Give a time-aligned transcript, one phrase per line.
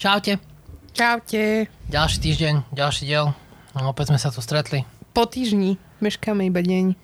[0.00, 0.40] Čaute.
[0.96, 1.68] Čaute.
[1.92, 3.36] Ďalší týždeň, ďalší diel.
[3.76, 4.88] No, opäť sme sa tu stretli.
[5.12, 5.76] Po týždni.
[6.00, 6.96] Meškáme iba deň.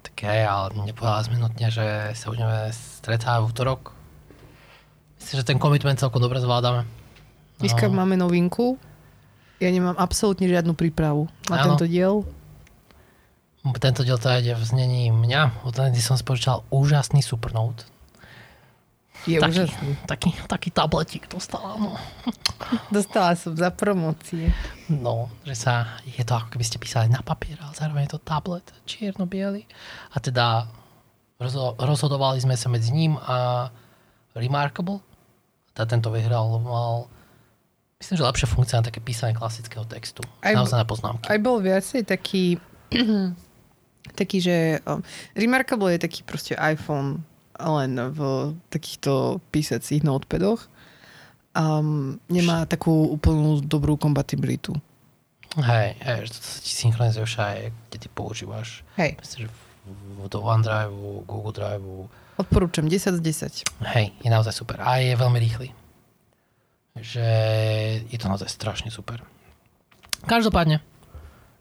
[0.00, 3.92] Tak je, ale nepovedali sme nutne, že sa budeme stretávať v útorok.
[5.20, 6.88] Myslím, že ten komitment celkom dobre zvládame.
[7.60, 8.80] Dneska máme novinku.
[9.60, 11.76] Ja nemám absolútne žiadnu prípravu na Áno.
[11.76, 12.24] tento diel.
[13.76, 15.68] Tento diel teda ide v znení mňa.
[15.68, 17.84] Od kedy som spočítal úžasný Supernote.
[19.26, 19.90] Je taký, úžasný.
[20.06, 21.74] taký, taký tabletík dostala.
[21.76, 21.98] No.
[22.94, 24.54] Dostala som za promócie.
[24.88, 28.22] no, že sa, je to ako keby ste písali na papier, ale zároveň je to
[28.22, 29.66] tablet čierno-biely.
[30.10, 30.70] A teda
[31.36, 33.68] rozho- rozhodovali sme sa medzi ním a
[34.32, 35.02] Remarkable.
[35.72, 37.10] Teda tento vyhral, mal
[37.98, 40.22] myslím, že lepšia funkcia na také písanie klasického textu.
[40.40, 41.26] Aj- Naozaj na poznámky.
[41.26, 42.56] Aj bol viacej taký,
[44.20, 44.56] taký, že
[44.86, 45.02] um,
[45.34, 47.20] Remarkable je taký proste iPhone
[47.58, 48.20] len v
[48.68, 49.12] takýchto
[49.48, 50.68] písacích notepadoch.
[51.52, 54.76] Um, nemá takú úplnú dobrú kompatibilitu.
[55.56, 58.84] Hej, hej, že to sa ti synchronizuje všade, kde ty používaš.
[58.94, 59.64] Hej, Myslím, že v-
[60.28, 60.92] do OneDrive,
[61.24, 61.84] Google Drive.
[62.36, 63.64] odporúčam 10 z 10.
[63.88, 64.76] Hej, je naozaj super.
[64.78, 65.72] A je veľmi rýchly.
[66.92, 67.24] Že
[68.04, 69.24] je to naozaj strašne super.
[70.22, 70.80] Každopádne.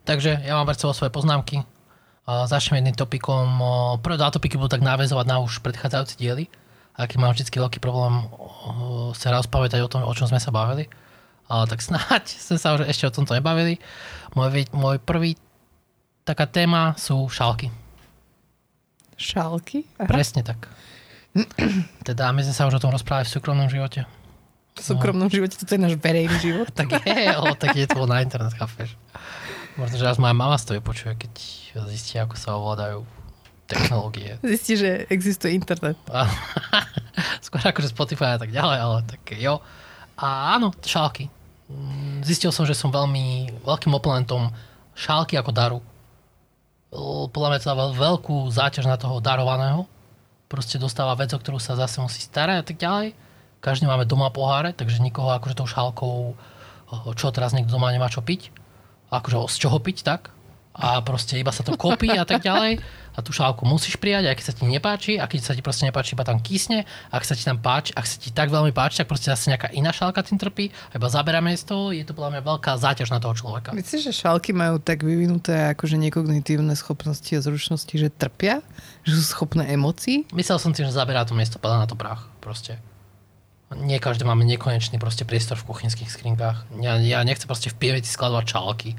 [0.03, 1.63] Takže ja mám pred sebou svoje poznámky.
[2.25, 3.45] A Začneme jedným topikom.
[4.01, 6.49] Prvé dva topiky budú tak náväzovať na už predchádzajúce diely.
[6.97, 8.25] A keď mám vždy veľký problém
[9.13, 10.89] sa rozpamätať o tom, o čom sme sa bavili.
[11.45, 13.77] Ale tak snáď sme sa už ešte o tomto nebavili.
[14.33, 15.37] Môj, môj prvý
[16.25, 17.69] taká téma sú šálky.
[19.15, 19.85] Šálky?
[20.01, 20.09] Aha.
[20.09, 20.65] Presne tak.
[22.07, 24.03] Teda my sme sa už o tom rozprávali v súkromnom živote.
[24.75, 26.67] V súkromnom živote, toto je náš verejný život.
[26.75, 28.97] Tak je, o, tak je to na internet, chápeš.
[29.75, 31.33] Možno, že raz moja mama z toho počuje, keď
[31.91, 33.03] zistí, ako sa ovládajú
[33.67, 34.39] technológie.
[34.39, 35.99] Zistí, že existuje internet.
[37.45, 39.59] Skôr akože Spotify a tak ďalej, ale tak jo.
[40.15, 41.27] A áno, šálky.
[41.67, 44.53] Mm, Zistil som, že som veľmi veľkým oponentom
[44.95, 45.79] šálky ako daru.
[47.35, 49.83] Podľa mňa to dáva veľkú záťaž na toho darovaného.
[50.47, 53.11] Proste dostáva vec, o ktorú sa zase musí starať a tak ďalej.
[53.59, 56.37] Každý máme doma poháre, takže nikoho akože tou šálkou,
[57.17, 58.53] čo teraz niekto doma nemá čo piť.
[59.21, 60.35] Akože z čoho piť, tak?
[60.75, 62.83] A proste iba sa to kopí a tak ďalej.
[63.15, 65.87] A tú šálku musíš prijať, aj keď sa ti nepáči, a keď sa ti proste
[65.87, 66.83] nepáči, iba tam kysne.
[67.07, 69.71] Ak sa ti tam páči, ak sa ti tak veľmi páči, tak proste zase nejaká
[69.71, 70.75] iná šálka tým trpí.
[70.91, 73.71] A iba zaberáme z toho, je to podľa mňa veľká záťaž na toho človeka.
[73.71, 78.59] Myslíš, že šálky majú tak vyvinuté akože nekognitívne schopnosti a zručnosti, že trpia?
[79.07, 80.27] Že sú schopné emócií?
[80.35, 82.27] Myslel som si, že zaberá to miesto, padá na to prach.
[82.43, 82.83] Proste.
[83.73, 86.69] Nie každý máme nekonečný proste priestor v kuchynských skrinkách.
[86.77, 88.93] Ja, ja nechcem proste v pieveti skladovať šálky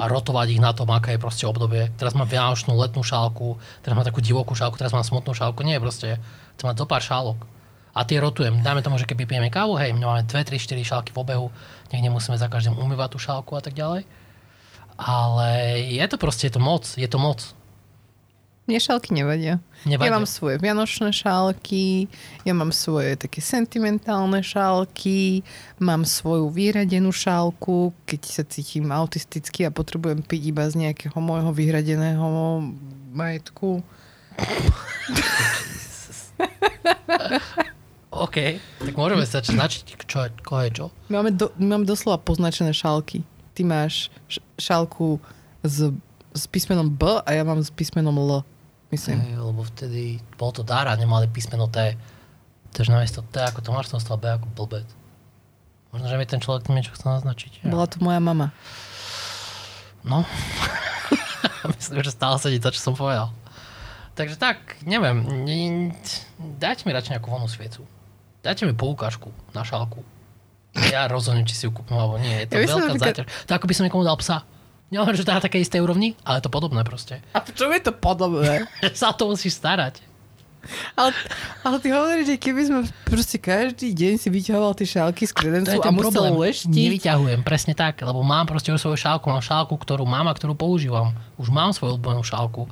[0.00, 1.92] a rotovať ich na tom, aké je proste obdobie.
[2.00, 5.60] Teraz mám vianočnú letnú šálku, teraz mám takú divokú šálku, teraz mám smutnú šálku.
[5.60, 6.16] Nie, proste
[6.56, 7.44] chcem mať pár šálok.
[7.92, 8.64] A tie rotujem.
[8.64, 11.52] Dajme tomu, že keby pijeme kávu, hej, máme 2, 3, 4 šálky v obehu,
[11.92, 14.08] nech nemusíme za každým umývať tú šálku a tak ďalej.
[14.96, 15.48] Ale
[15.92, 17.52] je to proste, je to moc, je to moc.
[18.62, 19.58] Mne šálky nevadia.
[19.82, 20.06] Nevadia.
[20.06, 22.06] Ja mám svoje vianočné šálky,
[22.46, 25.42] ja mám svoje také sentimentálne šálky,
[25.82, 31.50] mám svoju vyhradenú šálku, keď sa cítim autisticky a potrebujem piť iba z nejakého môjho
[31.50, 32.62] vyhradeného
[33.10, 33.82] majetku.
[38.12, 38.36] OK,
[38.78, 40.86] tak môžeme sa značiť, čo, koho je čo.
[41.10, 43.26] Máme, do, my máme doslova poznačené šálky.
[43.58, 44.06] Ty máš
[44.54, 45.18] šálku
[45.66, 45.90] s,
[46.32, 48.42] s písmenom B a ja mám s písmenom L.
[48.88, 49.20] Myslím.
[49.20, 50.02] Hej, lebo vtedy
[50.36, 51.96] bol to dar a nemali písmeno T.
[52.70, 54.84] Takže namiesto T ako Tomáš som dostal B ako blbec.
[55.90, 57.64] Možno, že mi ten človek tým niečo chcel naznačiť.
[57.64, 58.48] Bola to moja mama.
[60.02, 60.24] No.
[61.72, 63.28] Myslím, že stále sedí to, čo som povedal.
[64.12, 65.24] Takže tak, neviem.
[65.44, 65.96] ne-
[66.58, 67.84] Dajte mi radšej nejakú vonú sviecu.
[68.40, 70.04] Dajte mi poukážku na šálku.
[70.88, 72.44] Ja rozhodnem, či si ju kúpim alebo nie.
[72.44, 73.26] Je to Ja veľká záťaž.
[73.46, 74.44] To ako by som niekomu dal psa.
[74.92, 77.24] Nehovorím, že to na takej istej úrovni, ale to podobné proste.
[77.32, 78.68] A čo je to podobné?
[78.92, 80.04] Sa o to musíš starať.
[80.94, 81.10] Ale,
[81.64, 85.34] ale ty hovoríš, že keby sme proste každý deň si vyťahoval tie šálky z To
[85.34, 86.38] kredencu a ten musel problém.
[86.46, 86.70] leštiť.
[86.70, 90.54] Nevyťahujem, presne tak, lebo mám proste už svoju šálku, mám šálku, ktorú mám a ktorú
[90.54, 91.10] používam.
[91.34, 92.70] Už mám svoju obľúbenú šálku.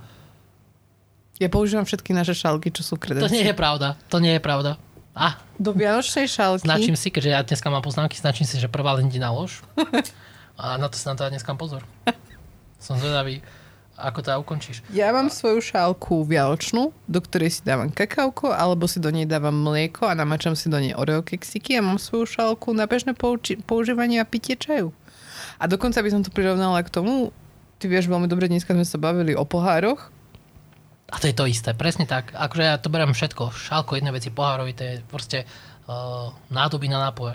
[1.40, 3.32] Ja používam všetky naše šálky, čo sú To kredenci.
[3.32, 4.78] nie je pravda, to nie je pravda.
[5.10, 6.62] A, Do vianočnej šálky.
[6.62, 9.66] značím si, keďže ja dneska mám poznámky, značím si, že prvá Lindina lož.
[10.60, 11.80] A na to si na to ja dneska pozor.
[12.84, 13.40] Som zvedavý,
[13.96, 14.84] ako to ukončíš.
[14.92, 19.56] Ja mám svoju šálku vianočnú, do ktorej si dávam kakauko, alebo si do nej dávam
[19.56, 23.56] mlieko a namačam si do nej oreo keksiky a mám svoju šálku na bežné pouči-
[23.56, 24.92] používanie a pitie čaju.
[25.56, 27.32] A dokonca by som to prirovnala k tomu,
[27.80, 30.12] ty vieš veľmi dobre, dneska sme sa bavili o pohároch,
[31.10, 32.30] A to je to isté, presne tak.
[32.38, 33.50] Akože ja to beriem všetko.
[33.50, 37.34] Šálko, jedné veci, pohárovi, to je proste uh, nádoby na nápoje.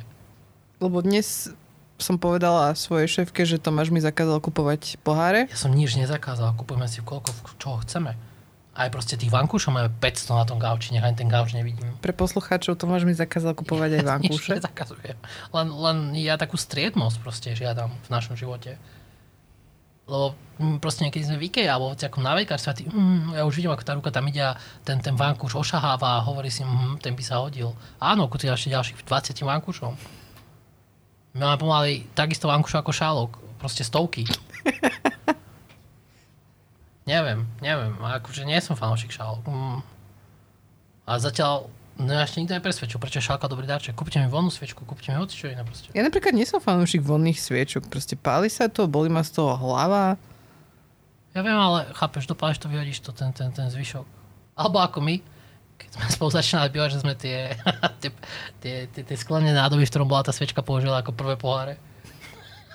[0.80, 1.52] Lebo dnes
[1.96, 5.48] som povedala svojej šéfke, že Tomáš mi zakázal kupovať poháre.
[5.48, 8.16] Ja som nič nezakázal, kupujeme si koľko, čo chceme.
[8.76, 11.96] Aj proste tých vankúšov máme 500 na tom gauči, nech ani ten gauč nevidím.
[12.04, 14.52] Pre poslucháčov Tomáš mi zakázal kupovať aj Nič vankúše.
[14.60, 15.16] nezakazujem.
[15.56, 18.76] Len, len ja takú striednosť proste žiadam v našom živote.
[20.06, 23.40] Lebo mm, proste niekedy sme v Ikea alebo v takom na veľkárstve a ty, mm,
[23.40, 26.52] ja už vidím, ako tá ruka tam ide a ten, ten vankúš ošaháva a hovorí
[26.52, 27.72] si, mm, ten by sa hodil.
[27.98, 29.96] Áno, kúti ešte ďalších 20 vankúšom.
[31.36, 33.32] My máme pomaly takisto vankúšov ako šálok.
[33.60, 34.24] Proste stovky.
[37.12, 37.94] neviem, neviem.
[38.00, 39.44] A Akože nie som fanúšik šálok.
[39.44, 39.84] Mm.
[41.06, 43.96] A zatiaľ No ja ešte nikto nepresvedčil, prečo je šálka dobrý darček.
[43.96, 45.96] Kúpte mi vonnú sviečku, kúpte mi hoci čo iné proste.
[45.96, 47.88] Ja napríklad nie som fanúšik vonných sviečok.
[47.88, 50.20] Proste páli sa to, boli ma z toho hlava.
[51.32, 54.04] Ja viem, ale chápeš, dopáliš to, vyhodíš to, ten, ten, ten zvyšok.
[54.60, 55.24] Alebo ako my,
[55.78, 57.54] keď sme spolu začínali bývať, že sme tie,
[58.02, 58.10] tie,
[58.62, 61.76] tie, tie, tie sklené nádoby, v ktorom bola tá sviečka použila ako prvé poháre.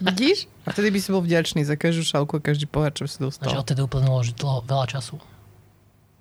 [0.00, 0.48] Vidíš?
[0.64, 3.36] A vtedy by si bol vďačný za každú šálku a každý pohár, čo si Takže
[3.36, 3.52] dostal.
[3.52, 5.20] odtedy uplynulo dlho, veľa času.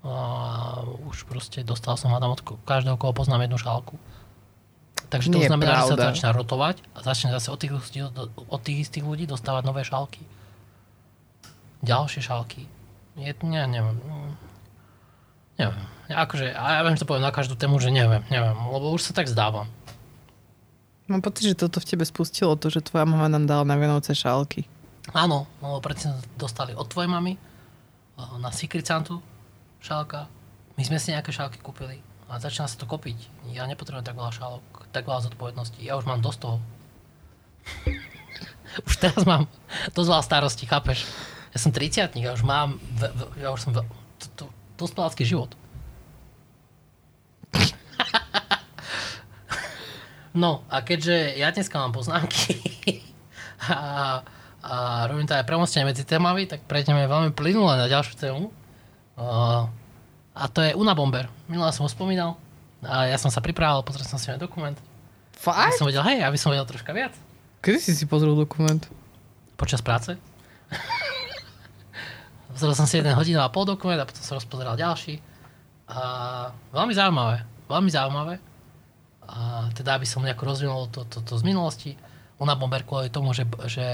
[0.04, 3.96] A už proste dostal som hádam od každého, koho poznám jednu šálku.
[5.08, 6.08] Takže to Nie znamená, že sa pravda.
[6.12, 7.74] začína rotovať a začne zase od tých,
[8.36, 10.22] od tých istých ľudí dostávať nové šálky.
[11.82, 12.68] Ďalšie šálky.
[13.16, 13.96] Je, ne, neviem.
[13.96, 14.34] Mm.
[15.56, 15.86] Neviem.
[16.10, 19.06] Akože, a ja viem, že to poviem na každú tému, že neviem, neviem, lebo už
[19.06, 19.70] sa tak zdávam.
[21.06, 24.14] Mám pocit, že toto v tebe spustilo to, že tvoja mama nám dala na Vianoce
[24.14, 24.66] šálky.
[25.14, 29.22] Áno, lebo predtým sme dostali od tvojej mamy eh, na Secret Santu
[29.82, 30.30] šálka.
[30.78, 33.50] My sme si nejaké šálky kúpili a začína sa to kopiť.
[33.54, 35.82] Ja nepotrebujem tak veľa šálok, tak veľa zodpovedností.
[35.82, 36.58] Ja už mám dosť toho.
[38.90, 39.50] už teraz mám
[39.98, 41.10] dosť veľa starostí, chápeš?
[41.50, 42.78] Ja som 30 ja už mám,
[43.42, 43.74] ja už som
[44.78, 45.58] dospelácky život.
[50.42, 52.60] No a keďže ja dneska mám poznámky
[53.69, 54.22] a,
[54.63, 54.75] a
[55.10, 58.54] robím to aj premostenie medzi témami, tak prejdeme veľmi plynule na ďalšiu tému.
[59.19, 59.68] Uh,
[60.36, 61.28] a to je Unabomber.
[61.51, 62.40] Minulé som ho spomínal.
[62.80, 64.80] A ja som sa pripravil, pozrel som si aj dokument.
[65.40, 65.80] Aby Fakt?
[65.80, 67.12] som vedel, hej, aby som vedel troška viac.
[67.60, 68.80] Kedy si si pozrel dokument?
[69.60, 70.16] Počas práce.
[72.50, 75.22] Pozrel som si jeden hodinu a pol dokument a potom som rozpozeral ďalší.
[75.89, 76.00] A
[76.69, 77.44] veľmi zaujímavé.
[77.65, 78.36] Veľmi zaujímavé.
[79.30, 81.91] A teda, aby som nejako rozvinul to, to, to z minulosti.
[82.41, 83.86] Ona bomber kvôli tomu, že, že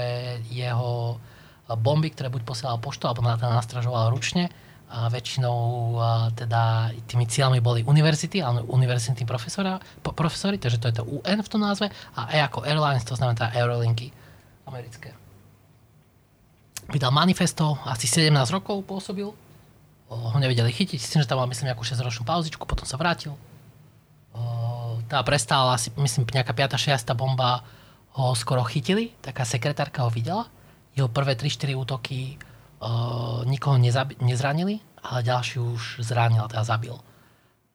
[0.52, 1.18] jeho
[1.66, 4.52] bomby, ktoré buď posielal poštou, alebo na to nastražoval ručne,
[4.86, 5.58] a väčšinou
[5.98, 11.08] a teda tými cieľmi boli univerzity, ale univerzitní profesora, po, profesori, takže to je to
[11.10, 14.14] UN v tom názve, a E ako Airlines, to znamená teda Aerolinky
[14.62, 15.10] americké.
[16.86, 19.26] Vydal manifesto, asi 17 rokov pôsobil,
[20.10, 23.34] ho nevedeli chytiť, s tým, že tam mal myslím nejakú 6-ročnú pauzičku, potom sa vrátil.
[24.30, 26.78] O, tá prestála asi, myslím, nejaká 5.
[26.78, 27.10] 6.
[27.18, 27.66] bomba
[28.14, 30.46] ho skoro chytili, taká sekretárka ho videla.
[30.94, 32.38] Jeho prvé 3-4 útoky
[32.78, 36.94] o, nikoho nezabi- nezranili, ale ďalší už zranil, teda zabil.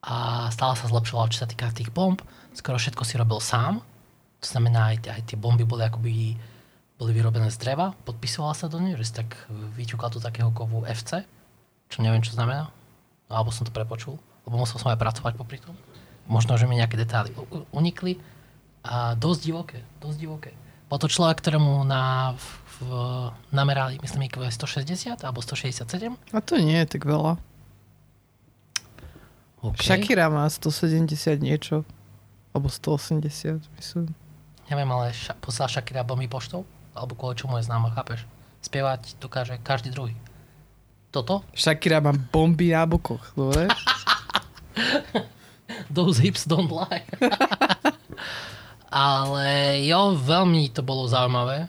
[0.01, 2.18] A stále sa zlepšovalo, čo sa týka tých bomb.
[2.57, 3.83] Skoro všetko si robil sám.
[4.42, 6.13] To znamená, aj, aj tie bomby boli akoby
[7.01, 10.86] boli vyrobené z dreva, podpisoval sa do nej, že si tak vyťukal do takého kovu
[10.86, 11.25] FC,
[11.92, 12.72] čo neviem, čo znamená.
[13.28, 14.16] Alebo som to prepočul,
[14.48, 15.76] lebo musel som aj pracovať popri tom.
[16.31, 17.36] Možno, že mi nejaké detaily
[17.76, 18.16] unikli.
[18.81, 20.52] A dosť divoké, dosť divoké.
[20.90, 22.76] Bol to človek, ktorému na, v,
[23.54, 26.18] namerali, myslím, IQ 160 alebo 167.
[26.33, 27.38] A to nie je tak veľa.
[29.62, 29.86] Okay.
[29.86, 31.86] Shakira má 170 niečo.
[32.52, 34.12] Alebo 180, myslím.
[34.68, 36.66] Neviem, ale ša- poslal Shakira bomby poštou?
[36.92, 38.28] Alebo kvôli čomu je známa, chápeš?
[38.60, 40.18] Spievať dokáže každý druhý.
[41.11, 41.44] Toto?
[41.51, 43.68] Shakira má bomby na bokoch, dobre?
[45.95, 47.03] Those hips don't lie.
[48.91, 51.68] Ale jo, veľmi to bolo zaujímavé.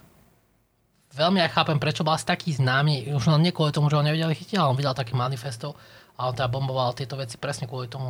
[1.13, 3.13] Veľmi aj chápem, prečo bol taký známy.
[3.13, 5.77] Už len nie kvôli tomu, že ho nevedeli chytiť, ale on vydal také manifesto
[6.17, 8.09] a on teda bomboval tieto veci presne kvôli tomu,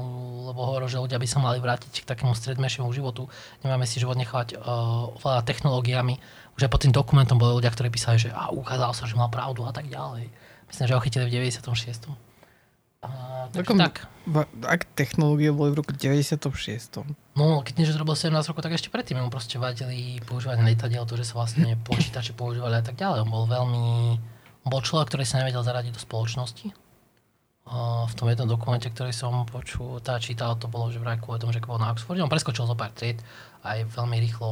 [0.51, 3.27] lebo hovoril, že ľudia by sa mali vrátiť k takému stredmejšiemu životu.
[3.65, 6.19] Nemáme si život nechávať uh, technológiami.
[6.59, 9.31] Už aj pod tým dokumentom boli ľudia, ktorí písali, že a ukázalo sa, že mal
[9.31, 10.29] pravdu a tak ďalej.
[10.73, 12.09] Myslím, že ho chytili v 96.
[13.03, 13.09] A,
[13.53, 14.09] takže tak.
[14.65, 17.05] Ak technológie boli v roku 96.
[17.37, 20.65] No, keď nie, že to robil 17 rokov, tak ešte predtým mu proste vadili používanie
[20.73, 23.29] lietadiel, to, že sa vlastne počítače používali a tak ďalej.
[23.29, 23.85] On bol veľmi...
[24.65, 26.73] On bol človek, ktorý sa nevedel zaradiť do spoločnosti.
[27.69, 31.39] A v tom jednom dokumente, ktorý som počul, tá čítal, to bolo, že vraj kvôli
[31.39, 33.23] tomu, že bol na Oxforde, on preskočil zo pár tried,
[33.63, 34.51] aj veľmi rýchlo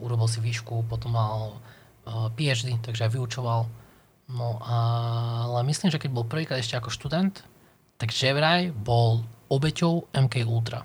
[0.00, 1.60] urobil si výšku, potom mal
[2.08, 3.68] uh, PhD, takže aj vyučoval.
[4.26, 7.46] No ale myslím, že keď bol prvýkrát ešte ako študent,
[7.96, 10.82] tak že vraj bol obeťou MK Ultra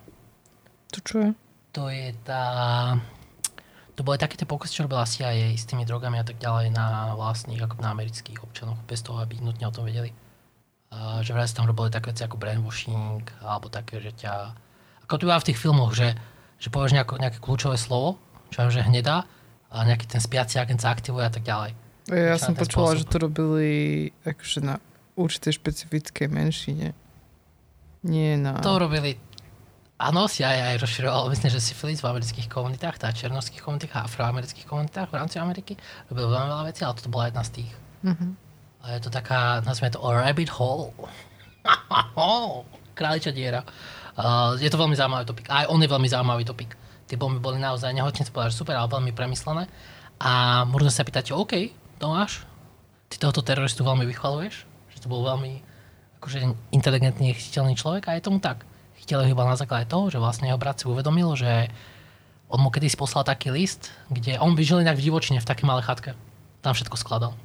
[0.94, 1.30] To čo je?
[1.72, 2.44] to je tá...
[3.96, 7.16] To boli také tie pokusy, čo robila CIA s tými drogami a tak ďalej na
[7.16, 10.16] vlastných, ako na amerických občanoch, bez toho, aby nutne o tom vedeli.
[10.92, 14.56] A že vraj sa tam robili také veci ako brainwashing, alebo také, že ťa...
[15.08, 16.16] Ako tu v tých filmoch, že,
[16.56, 18.16] že povieš nejako, nejaké kľúčové slovo,
[18.50, 19.28] čo je, že hnedá,
[19.72, 21.76] a nejaký ten spiaci agent sa aktivuje a tak ďalej.
[22.12, 23.00] Ja som počula, spôsob.
[23.00, 23.70] že to robili
[24.28, 24.76] akože na
[25.16, 26.92] určitej špecifickej menšine.
[28.04, 28.60] Nie na...
[28.60, 29.16] To robili
[30.02, 34.10] Áno, si aj, aj rozširoval, myslím, že syfilis v amerických komunitách, teda černovských komunitách a
[34.10, 35.78] afroamerických komunitách v rámci Ameriky.
[36.10, 37.72] Robil veľmi veľa vecí, ale toto bola jedna z tých.
[38.02, 38.28] Mhm.
[38.82, 40.90] A je to taká, nazvime to rabbit hole.
[42.98, 43.62] Králičia diera.
[44.18, 45.46] Uh, je to veľmi zaujímavý topik.
[45.54, 46.74] Aj on je veľmi zaujímavý topik.
[47.06, 47.94] Tie bomby boli naozaj,
[48.34, 49.70] povedať, že super, ale veľmi premyslené.
[50.18, 51.70] A možno sa pýtate, OK,
[52.02, 52.42] Tomáš,
[53.14, 55.62] ty tohoto teroristu veľmi vychvaluješ, že to bol veľmi
[56.18, 58.66] akože inteligentný, chytiteľný človek a je tomu tak.
[58.98, 61.70] Chytil ho iba na základe toho, že vlastne jeho brat si uvedomil, že
[62.50, 65.70] on mu kedysi poslal taký list, kde on by žil inak v divočine, v takej
[65.70, 66.18] malej chatke.
[66.66, 67.38] Tam všetko skladal.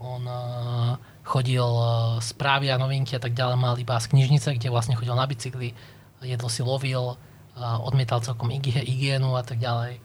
[0.00, 4.72] On uh, chodil uh, správy a novinky a tak ďalej, mal iba z knižnice, kde
[4.72, 5.76] vlastne chodil na bicykli,
[6.24, 10.00] jedlo si lovil, uh, odmietal celkom hygie- hygienu a tak ďalej.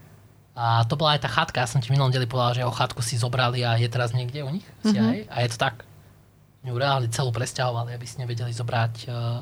[0.60, 3.00] A to bola aj tá chatka, ja som ti minulom deli povedal, že jeho chatku
[3.00, 4.92] si zobrali a je teraz niekde u nich, mm-hmm.
[4.92, 5.88] CIA, a je to tak.
[6.68, 9.40] Ju reálne celú presťahovali, aby si nevedeli zobrať uh,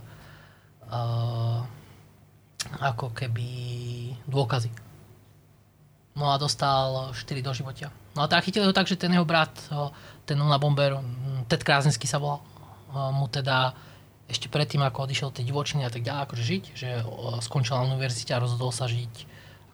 [0.94, 1.66] uh,
[2.86, 3.50] ako keby
[4.30, 4.70] dôkazy.
[6.14, 7.90] No a dostal 4 do životia.
[8.14, 9.94] No a tak chytili ho tak, že ten jeho brat, o,
[10.26, 13.78] ten na bomber, mm, Ted Krázenský sa volal, o, mu teda
[14.26, 17.86] ešte predtým, ako odišiel tej divočiny a tak ďalej, akože žiť, že o, skončil na
[17.94, 19.14] univerzite a rozhodol sa žiť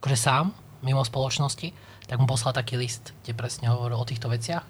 [0.03, 0.51] akože sám,
[0.83, 1.71] mimo spoločnosti,
[2.03, 4.63] tak mu poslal taký list, kde presne hovoril o týchto veciach.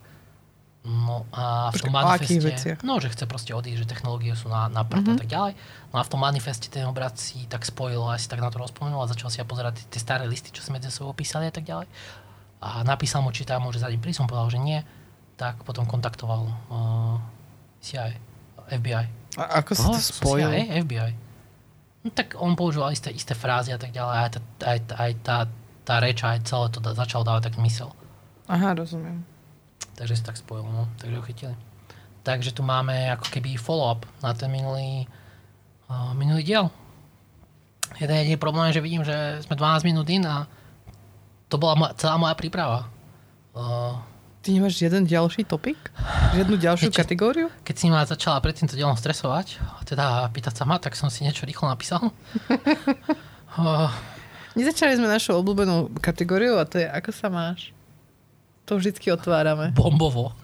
[0.84, 4.84] No a v tom manifeste, no, že chce proste odísť, že technológie sú na, na
[4.84, 5.12] prd Mhm.
[5.12, 5.54] a tak ďalej.
[5.90, 8.52] No a v tom manifeste ten jeho brat si tak spojil a si tak na
[8.52, 11.48] to rozpomenul a začal si ja pozerať tie, staré listy, čo si medzi sebou písali
[11.48, 11.88] a tak ďalej.
[12.60, 14.80] A napísal mu, či tam môže za ním prísť, on povedal, že nie.
[15.40, 17.16] Tak potom kontaktoval uh,
[17.80, 18.20] CIA,
[18.68, 19.06] FBI.
[19.40, 20.52] A ako si to spojil?
[20.52, 21.12] CIA, FBI.
[22.04, 24.16] No tak on používal isté, isté frázy a tak ďalej.
[24.20, 25.36] Aj tá, aj, aj tá,
[25.84, 27.92] tá reč, aj celé to da, začal dávať tak zmysel.
[28.48, 29.24] Aha, rozumiem.
[29.96, 30.90] Takže si tak spojil, no.
[30.98, 31.56] Takže ho chytili.
[32.24, 35.06] Takže tu máme ako keby follow-up na ten minulý,
[35.92, 36.66] uh, minulý diel.
[38.00, 40.48] Jeden jediný problém že vidím, že sme 12 minút in a
[41.52, 42.90] to bola moja, celá moja príprava.
[43.54, 44.00] Uh,
[44.44, 45.78] Ty nemáš žiaden ďalší topik?
[46.36, 47.48] Žiadnu ďalšiu Viete- kategóriu?
[47.64, 51.08] keď si ma začala pred týmto dielom stresovať, a teda pýtať sa ma, tak som
[51.08, 52.12] si niečo rýchlo napísal.
[53.56, 53.88] uh,
[54.54, 57.74] Nezačali sme našu obľúbenú kategóriu a to je ako sa máš.
[58.66, 59.74] To vždycky otvárame.
[59.74, 60.32] bombovo.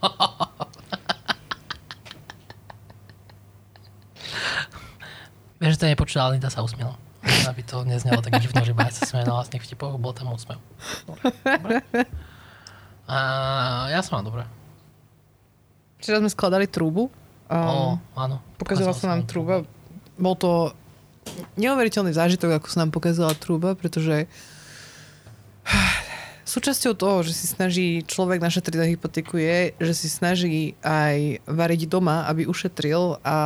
[5.58, 6.96] Vieš, že to nepočula, Linda sa usmiela.
[7.20, 10.56] Aby to neznelo tak divno, že Bája sa smeje na vlastných vtipoch, bol tam úsmev.
[11.44, 11.84] Dobre.
[13.04, 13.16] A
[13.92, 14.42] ja som mám dobre.
[15.98, 17.08] Včera sme skladali trúbu.
[17.08, 17.16] O,
[17.50, 18.38] Um, áno.
[18.56, 19.66] pokazala sa nám trúba.
[20.14, 20.70] Bol to
[21.56, 24.26] neuveriteľný zážitok, ako sa nám pokazala trúba, pretože
[26.50, 31.86] súčasťou toho, že si snaží človek našetriť na hypotéku je, že si snaží aj variť
[31.86, 33.38] doma, aby ušetril a,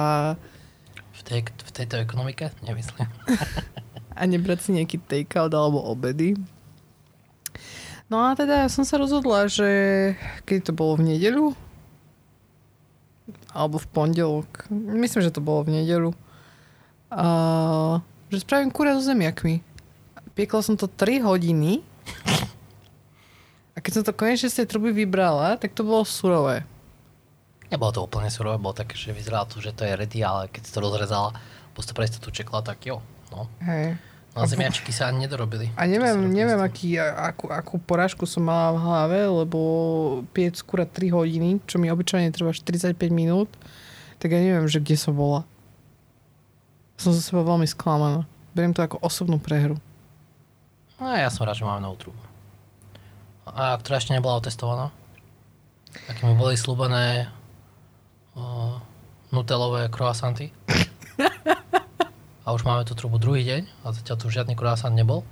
[1.13, 2.49] V, tej, v tejto ekonomike?
[2.65, 3.05] Nemyslím.
[4.19, 6.39] a nebrať si nejaký take-out alebo obedy.
[8.09, 9.69] No a teda som sa rozhodla, že
[10.45, 11.57] keď to bolo v nedeľu,
[13.51, 16.13] alebo v pondelok, myslím, že to bolo v nedeľu,
[17.15, 19.63] a, že spravím kúra so zemiakmi.
[20.35, 21.87] Piekla som to 3 hodiny
[23.75, 26.67] a keď som to konečne z tej truby vybrala, tak to bolo surové.
[27.71, 30.63] Nebolo to úplne surové, bolo také, že vyzeralo to, že to je ready, ale keď
[30.67, 31.35] si to rozrezala,
[31.75, 32.99] posto pre tu čekla, tak jo.
[33.31, 33.47] No.
[33.63, 33.99] Hej.
[34.35, 35.71] No a zemiačiky sa ani nedorobili.
[35.79, 39.59] A neviem, neviem aký, akú, akú porážku som mala v hlave, lebo
[40.35, 43.47] piec skúra 3 hodiny, čo mi obyčajne trvá 45 minút,
[44.19, 45.47] tak ja neviem, že kde som bola.
[46.99, 48.27] Som za seba veľmi sklamaná.
[48.55, 49.79] Beriem to ako osobnú prehru.
[50.99, 52.23] No ja som rád, že máme novú trúbu.
[53.45, 54.95] A ktorá ešte nebola otestovaná.
[56.07, 57.29] Také mi boli slúbené
[58.39, 58.79] uh,
[59.35, 60.55] nutelové croissanty.
[62.45, 65.25] A už máme tú trubu druhý deň a zatiaľ tu žiadny croissant nebol.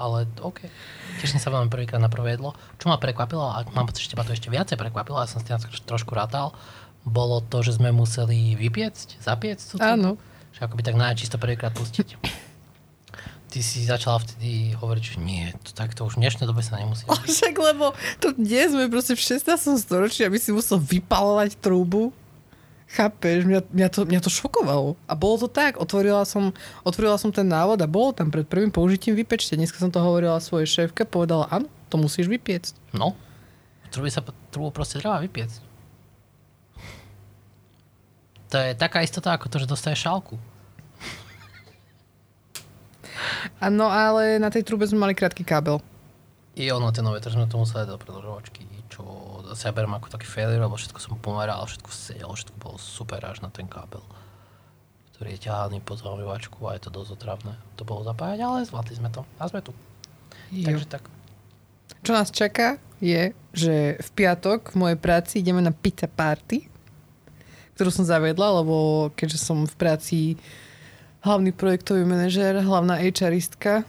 [0.00, 0.64] Ale OK.
[1.20, 2.56] Teším sa veľmi prvýkrát na prvé jedlo.
[2.80, 5.44] Čo ma prekvapilo, a mám pocit, že ma to ešte viacej prekvapilo, ja som s
[5.44, 6.56] tým trošku rátal,
[7.04, 9.84] bolo to, že sme museli vypiecť, zapiecť trubu.
[9.84, 10.10] Áno.
[10.56, 12.18] Že akoby tak najčisto prvýkrát pustiť.
[13.50, 17.02] Ty si začala vtedy hovoriť, že nie, to takto už v dnešnej dobe sa nemusí
[17.10, 17.26] robiť.
[17.26, 19.82] Však lebo to dnes sme proste v 16.
[19.82, 22.14] storočí, aby si musel vypalovať trúbu.
[22.90, 23.46] Chápeš?
[23.46, 24.98] Mňa, mňa, to, mňa to šokovalo.
[25.06, 25.78] A bolo to tak.
[25.78, 26.50] Otvorila som,
[26.82, 29.54] otvorila som ten návod a bolo tam pred prvým použitím vypečte.
[29.54, 32.94] Dneska som to hovorila svojej šéfke, povedala áno, To musíš vypiecť.
[32.94, 33.14] No,
[33.94, 35.69] truby sa trubu proste treba vypiecť.
[38.50, 40.34] To je taká istota, ako to, že dostaješ šálku.
[43.62, 45.78] Áno, ale na tej trube sme mali krátky kábel.
[46.58, 49.02] I ono, tie nové, takže sme to museli do predlžovačky, čo
[49.46, 53.22] zase ja beriem ako taký failure, lebo všetko som pomeral, všetko sedelo, všetko bolo super
[53.22, 54.02] až na ten kábel,
[55.14, 57.54] ktorý je ťahaný po zaujímačku a je to dosť otravné.
[57.78, 59.22] To bolo zapájať, ale zvládli sme to.
[59.38, 59.70] A sme tu.
[60.50, 60.66] Jo.
[60.66, 61.06] Takže tak.
[62.00, 66.69] Čo nás čaká je, že v piatok v mojej práci ideme na pizza party,
[67.80, 70.18] ktorú som zavedla, lebo keďže som v práci
[71.24, 73.88] hlavný projektový manažér, hlavná HRistka,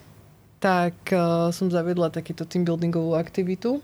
[0.64, 3.84] tak uh, som zavedla takýto team buildingovú aktivitu.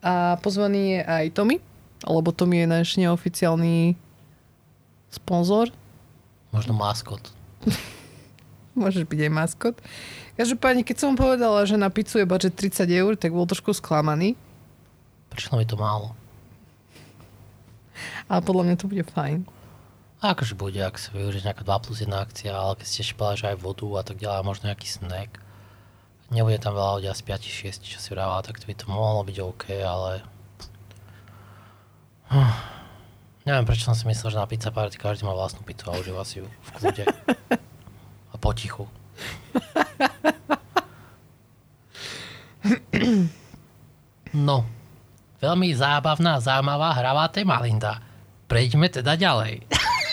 [0.00, 1.60] A pozvaný je aj Tommy,
[2.08, 4.00] lebo Tommy je náš neoficiálny
[5.12, 5.68] sponzor.
[6.56, 7.28] Možno maskot.
[8.80, 9.76] Môžeš byť aj maskot.
[10.40, 13.76] Každopádne, keď som mu povedala, že na pizzu je budget 30 eur, tak bol trošku
[13.76, 14.40] sklamaný.
[15.28, 16.16] Prišlo mi to málo.
[18.32, 19.44] Ale podľa mňa to bude fajn.
[20.24, 23.36] A akože bude, ak sa využiť nejaká 2 plus 1 akcia, ale keď ste špala,
[23.36, 25.36] že aj vodu a tak ďalej, a možno nejaký snack.
[26.32, 29.36] Nebude tam veľa ľudí, asi 5-6, čo si vrávala, tak to by to mohlo byť
[29.36, 30.24] OK, ale...
[32.32, 32.52] Hm.
[33.42, 36.22] Neviem, prečo som si myslel, že na pizza party každý má vlastnú pizzu a užíva
[36.22, 37.04] si ju v kľude.
[38.32, 38.88] a potichu.
[44.32, 44.64] No,
[45.44, 48.00] veľmi zábavná, zaujímavá hravá téma, Linda.
[48.52, 49.64] Prejdeme teda ďalej.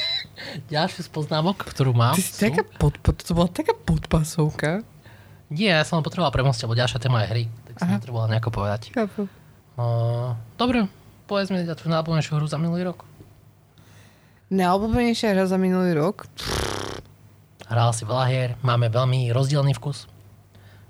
[0.72, 2.15] Ďalšiu z poznámok, ktorú mám.
[2.15, 4.79] Ty si sú- taká pod, pod, to bola taká podpasovka.
[5.51, 7.43] Nie, ja som len potreboval premostiť, lebo ďalšia téma je hry.
[7.67, 8.96] Tak som potreboval nejako povedať.
[8.96, 9.27] Chápu.
[9.75, 10.88] Uh, dobre,
[11.27, 13.03] povedz mi tvoju najobľúbenejšiu hru za minulý rok.
[14.55, 16.24] Najobľúbenejšia hra za minulý rok?
[17.67, 20.08] Hral si veľa hier, máme veľmi rozdielný vkus,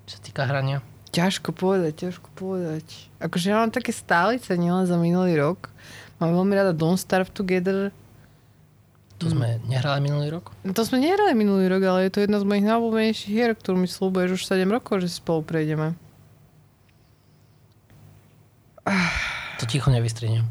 [0.06, 0.86] čo sa týka hrania.
[1.10, 3.10] Ťažko povedať, ťažko povedať.
[3.18, 5.74] Akože ja mám také stálice, nielen za minulý rok.
[6.20, 7.96] Mám veľmi rada Don't Starve Together.
[9.20, 10.56] To sme nehrali minulý rok.
[10.64, 13.88] To sme nehrali minulý rok, ale je to jedna z mojich najobľúbenejších hier, ktorú mi
[13.88, 15.96] slúbuješ už 7 rokov, že spolu prejdeme.
[19.60, 20.48] To ticho nevystrihnem.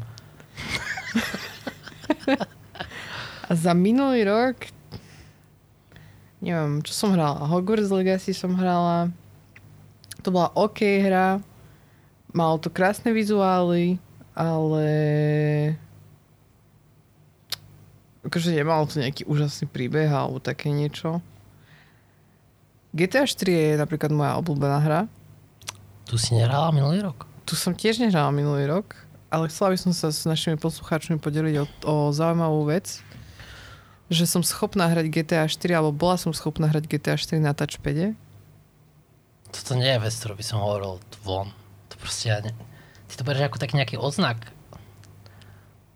[3.49, 4.69] A za minulý rok
[6.39, 7.45] neviem, čo som hrala.
[7.49, 9.09] Hogwarts Legacy som hrala.
[10.21, 11.41] To bola OK hra.
[12.29, 13.97] Malo to krásne vizuály,
[14.39, 14.87] ale
[18.23, 21.19] akože nemalo to nejaký úžasný príbeh alebo také niečo.
[22.95, 25.01] GTA 4 je napríklad moja obľúbená hra.
[26.07, 27.27] Tu si nehrala minulý rok.
[27.43, 28.95] Tu som tiež nehrala minulý rok,
[29.29, 33.03] ale chcela by som sa s našimi poslucháčmi podeliť o, o zaujímavú vec,
[34.09, 38.17] že som schopná hrať GTA 4, alebo bola som schopná hrať GTA 4 na touchpade.
[39.53, 41.53] Toto nie je vec, ktorú by som hovoril von.
[41.93, 42.53] To proste ja ne...
[43.09, 44.37] Ty to berieš ako taký nejaký odznak.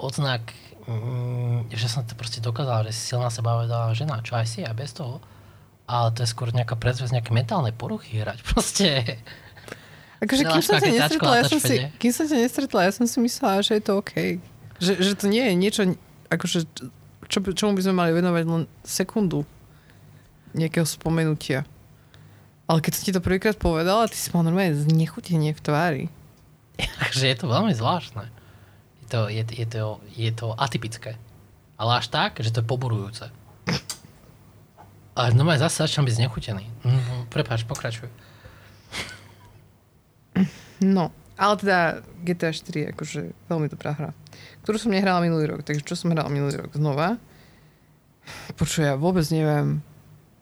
[0.02, 0.50] Odznak,
[0.90, 4.74] mm, že som to proste dokázal, že si silná sebavedomá žena, čo aj si, aj
[4.74, 5.22] bez toho.
[5.86, 8.42] Ale to je skôr nejaká predzvesť nejaké mentálnej poruchy hrať.
[8.50, 9.22] Proste.
[10.24, 13.18] Akože kým som, tačko nestretla, ja som si, kým som ťa nestretla, ja som si
[13.20, 14.14] myslela, že je to OK.
[14.80, 15.82] Že, že to nie je niečo,
[16.32, 16.60] akože,
[17.28, 19.44] čo, čomu by sme mali venovať len sekundu
[20.56, 21.68] nejakého spomenutia.
[22.72, 26.04] Ale keď som ti to prvýkrát povedala, ty si mal normálne znechutenie v tvári.
[26.78, 28.26] Takže je to veľmi zvláštne.
[29.04, 31.20] Je to, je, je, to, je to atypické.
[31.78, 33.30] Ale až tak, že to je poburujúce.
[35.14, 36.66] A normálne zase začnem byť znechutený.
[36.82, 38.10] Mm, prepáč, pokračuj.
[40.82, 41.80] No, ale teda
[42.26, 44.10] GTA 4 je akože veľmi dobrá hra.
[44.66, 45.62] Ktorú som nehrala minulý rok.
[45.62, 47.22] Takže čo som hrala minulý rok znova?
[48.58, 49.86] Počuj, ja vôbec neviem.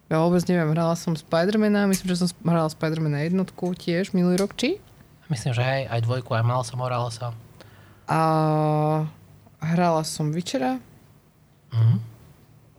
[0.07, 0.71] Ja vôbec neviem.
[0.71, 4.79] Hrala som Spidermana, myslím, že som hrala Spidermana jednotku tiež minulý rok, či?
[5.31, 7.31] Myslím, že hej, aj dvojku, aj mal som, hral sa.
[8.11, 8.19] A
[9.63, 10.83] hrala som Witchera.
[11.71, 11.95] Mhm.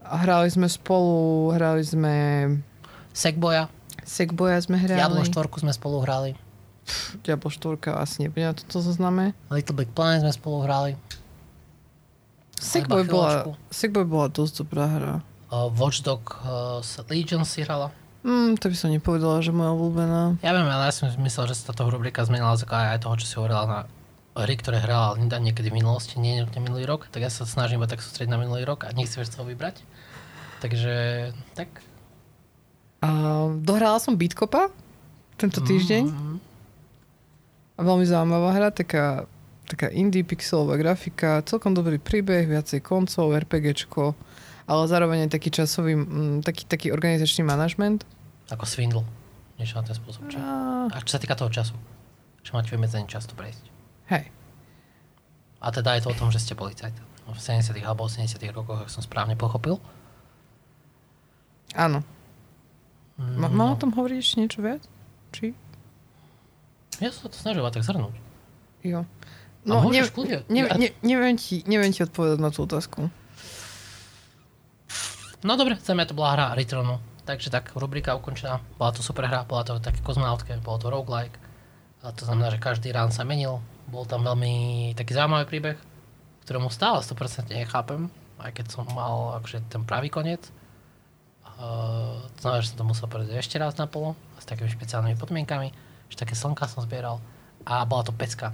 [0.05, 2.13] A hrali sme spolu, hrali sme
[3.09, 3.73] Sackboya,
[4.05, 5.01] Sackboya sme hrali.
[5.01, 6.37] Diablo 4 sme spolu hrali.
[7.25, 9.31] Diablo 4 asi nebudem na toto zozname.
[9.49, 10.93] Little Big Planet sme spolu hrali.
[12.59, 13.57] Iba bola.
[13.73, 15.13] Sackboy bola dosť dobrá hra.
[15.49, 17.91] Uh, Watchdog uh, Legion si hrala.
[18.23, 20.39] Mm, to by som nepovedala, že moja obľúbená.
[20.39, 23.25] Ja viem, ale ja som myslel, že sa táto rubrika zmenila z aj toho, čo
[23.27, 23.79] si hovorila na
[24.39, 24.81] hry, ktoré
[25.19, 28.39] Linda niekedy v minulosti, nie minulý rok, tak ja sa snažím iba tak sústrediť na
[28.41, 29.83] minulý rok a nech si vieš z toho vybrať.
[30.63, 30.95] Takže,
[31.53, 31.69] tak.
[33.03, 33.09] A
[33.59, 34.71] dohrala som Bitkopa
[35.35, 36.03] tento týždeň.
[36.07, 36.37] Mm,
[37.75, 39.27] A veľmi zaujímavá hra, taká,
[39.67, 44.15] taká indie pixelová grafika, celkom dobrý príbeh, viacej koncov, RPGčko,
[44.65, 48.03] ale zároveň aj taký časový, mm, taký, taký organizačný manažment.
[48.47, 49.03] ako Swindle.
[49.55, 50.27] Niečo na ten spôsob.
[50.27, 50.37] Čo?
[50.37, 51.73] A, A čo sa týka toho času.
[52.41, 53.63] že máte vymedzený čas to prejsť.
[54.09, 54.27] Hej.
[55.57, 56.91] A teda je to o tom, že ste policajt.
[57.23, 59.79] V 70 alebo 80 rokoch, ak som správne pochopil.
[61.73, 62.03] Áno.
[63.15, 64.81] Ma, Mm, mám o tom hovoriť niečo viac?
[65.31, 65.53] Či?
[66.97, 68.13] Ja sa to snažím tak zhrnúť.
[68.81, 69.05] Jo.
[69.63, 70.03] No, No, ne,
[70.49, 73.07] ne, ne, neviem, ti, neviem ti odpovedať na tú otázku.
[75.43, 77.03] No dobre, za mňa to bola hra Returnu.
[77.27, 78.63] Takže tak, rubrika ukončená.
[78.79, 81.35] Bola to super hra, bola to také kozmonautke, bolo to roguelike.
[82.03, 83.59] A to znamená, že každý rán sa menil.
[83.87, 85.77] Bol tam veľmi taký zaujímavý príbeh,
[86.47, 88.07] ktorému stále 100% nechápem,
[88.39, 90.47] aj keď som mal akože ten pravý koniec.
[91.59, 95.15] Uh, to znamená, že som to musel prejsť ešte raz na polo, s takými špeciálnymi
[95.15, 95.69] podmienkami,
[96.11, 97.23] že také slnka som zbieral.
[97.63, 98.51] A bola to pecka.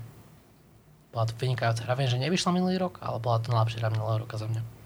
[1.10, 1.97] Bola to vynikajúca hra.
[1.97, 4.78] Viem, že nevyšla minulý rok, ale bola to najlepšia hra minulého roka za mňa.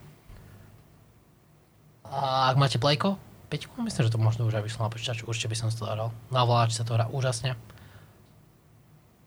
[2.14, 3.18] A ak máte Playko,
[3.50, 5.90] Peťku, myslím, že to možno už aj vyšlo na počítaču, určite by som si to
[5.90, 6.14] hral.
[6.30, 7.58] Na voláči sa to hrá úžasne.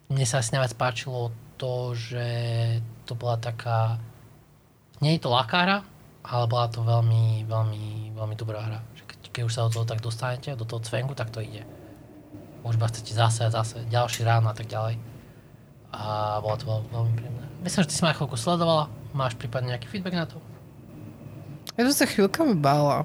[0.07, 2.27] Mne sa asi najviac páčilo to, že
[3.11, 3.99] to bola taká...
[5.03, 5.79] Nie je to ľahká hra,
[6.22, 8.79] ale bola to veľmi, veľmi, veľmi dobrá hra.
[8.94, 11.66] Keď, keď už sa do toho tak dostanete, do toho cvenku, tak to ide.
[12.62, 14.99] Už iba chcete zase a zase, ďalší rán a tak ďalej.
[15.90, 17.46] A bolo to veľmi, veľmi príjemné.
[17.66, 18.90] Myslím, že ty si ma chvíľku sledovala.
[19.11, 20.38] Máš prípadne nejaký feedback na to?
[21.77, 23.05] Ja som sa chvíľkami bála.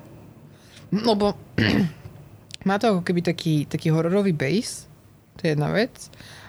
[0.91, 1.35] Lebo
[2.67, 4.87] má to ako keby taký, taký hororový base.
[5.39, 5.91] To je jedna vec.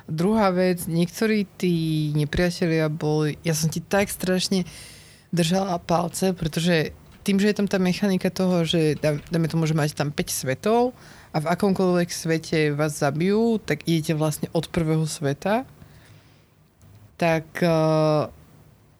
[0.06, 3.38] Druhá vec, niektorí tí nepriatelia boli...
[3.46, 4.66] Ja som ti tak strašne
[5.34, 9.78] držala palce, pretože tým, že je tam tá mechanika toho, že dá- dáme tomu, že
[9.78, 10.90] máte tam 5 svetov
[11.32, 15.64] a v akomkoľvek svete vás zabijú, tak idete vlastne od prvého sveta,
[17.16, 18.26] tak uh,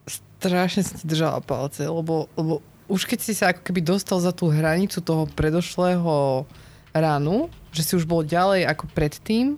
[0.07, 4.29] strašne som ti držala palce, lebo, lebo už keď si sa ako keby dostal za
[4.29, 6.45] tú hranicu toho predošlého
[6.93, 9.57] ránu, že si už bol ďalej ako predtým,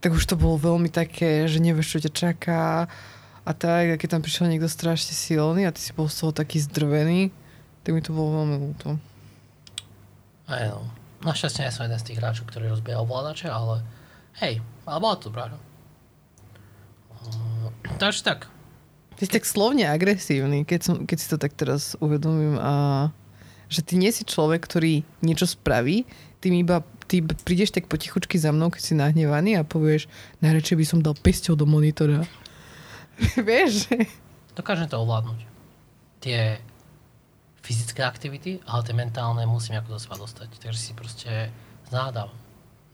[0.00, 2.88] tak už to bolo veľmi také, že nevieš, čo ťa čaká
[3.44, 6.32] a tak, a keď tam prišiel niekto strašne silný a ty si bol z toho
[6.32, 7.28] taký zdrvený,
[7.84, 8.96] tak mi to bolo veľmi ľúto.
[10.48, 10.88] Aj no.
[11.22, 13.84] Našťastie nie som jeden z tých hráčov, ktorí rozbieha ovládače, ale
[14.42, 15.58] hej, ale bola to dobrá hra.
[17.22, 18.50] Uh, takže tak.
[19.16, 23.08] Ty si tak slovne agresívny, keď, som, keď si to tak teraz uvedomím a
[23.72, 26.04] že ty nie si človek, ktorý niečo spraví,
[26.42, 30.08] ty iba ty prídeš tak potichučky za mnou, keď si nahnevaný a povieš,
[30.40, 32.24] najradšej by som dal pesťou do monitora.
[33.48, 33.88] Vieš?
[33.88, 34.08] že-
[34.56, 35.40] Dokážem to ovládnuť.
[36.24, 36.56] Tie
[37.60, 40.56] fyzické aktivity, ale tie mentálne musím ako do seba dostať.
[40.56, 41.52] Takže si proste
[41.88, 42.32] znádam.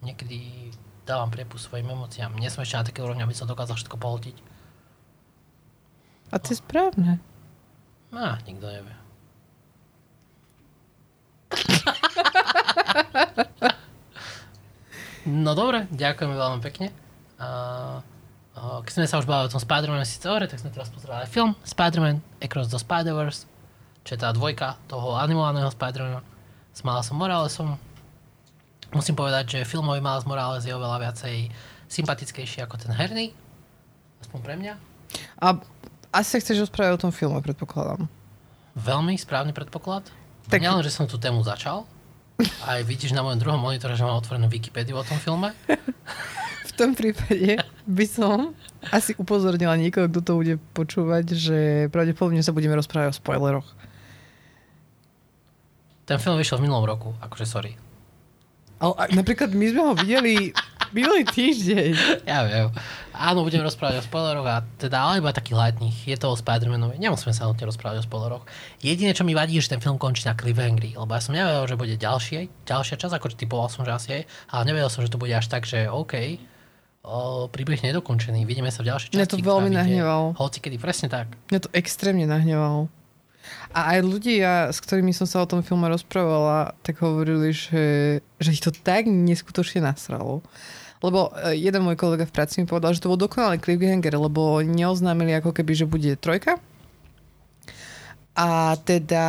[0.02, 0.70] Niekedy
[1.07, 2.35] dávam priepust svojim emóciám.
[2.38, 4.37] Nie som na také úrovni, aby som dokázal všetko pohltiť.
[6.28, 7.20] A to je správne.
[8.12, 8.94] Á, nikto nevie.
[15.28, 16.88] No dobre, ďakujeme veľmi pekne.
[17.36, 17.48] A,
[18.56, 21.28] a, keď sme sa už bavili o tom Spider-Man síce hore, tak sme teraz pozerali
[21.28, 23.44] aj film Spider-Man Across the Spider-Verse,
[24.08, 26.24] čo je tá dvojka toho animovaného Spider-Mana
[26.72, 27.68] s Milesom Moralesom.
[28.96, 31.52] Musím povedať, že filmový Miles Morales je oveľa viacej
[31.92, 33.36] sympatickejší ako ten herný.
[34.24, 34.74] Aspoň pre mňa.
[35.44, 35.60] A
[36.11, 38.09] asi sa chceš rozprávať o tom filme, predpokladám.
[38.75, 40.07] Veľmi správny predpoklad.
[40.47, 40.61] Tak- Tak...
[40.61, 41.85] Nielen, že som tú tému začal,
[42.64, 45.51] aj vidíš na mojom druhom monitore, že mám otvorenú Wikipédiu o tom filme.
[46.68, 48.55] V tom prípade by som
[48.87, 51.59] asi upozornila niekoho, kto to bude počúvať, že
[51.90, 53.66] pravdepodobne sa budeme rozprávať o spoileroch.
[56.07, 57.75] Ten film vyšiel v minulom roku, akože sorry.
[58.79, 60.55] Ale napríklad my sme ho videli
[60.92, 61.92] minulý týždeň.
[62.31, 62.68] Ja viem.
[63.16, 65.96] Áno, budeme rozprávať o spoileroch a teda ale iba takých lightných.
[66.07, 67.01] Je to o Spider-Manovi.
[67.01, 68.44] Nemusíme sa nutne rozprávať o spoileroch.
[68.79, 71.64] Jediné, čo mi vadí, je, že ten film končí na cliffhangeri, lebo ja som nevedel,
[71.66, 74.20] že bude ďalšie, ďalšia časť, ako typoval som, že asi je,
[74.53, 76.38] ale nevedel som, že to bude až tak, že OK,
[77.03, 79.18] o, príbeh nedokončený, vidíme sa v ďalšej časti.
[79.18, 80.27] Mňa to veľmi nahnevalo.
[80.37, 81.33] Hoci kedy, presne tak.
[81.48, 82.92] Mňa to extrémne nahnevalo.
[83.72, 88.48] A aj ľudia, s ktorými som sa o tom filme rozprávala, tak hovorili, že, že
[88.53, 90.40] ich to tak neskutočne nasralo.
[90.98, 94.64] Lebo e, jeden môj kolega v práci mi povedal, že to bol dokonalý cliffhanger, lebo
[94.64, 96.59] neoznámili ako keby, že bude trojka.
[98.35, 99.27] A teda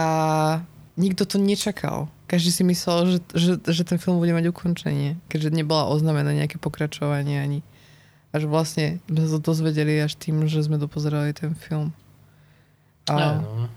[0.98, 2.10] nikto to nečakal.
[2.30, 6.62] Každý si myslel, že, že, že ten film bude mať ukončenie, keďže nebola oznámené nejaké
[6.62, 7.60] pokračovanie ani.
[8.30, 11.90] Až vlastne sme sa to dozvedeli až tým, že sme dopozerali ten film.
[13.10, 13.42] A...
[13.42, 13.70] No,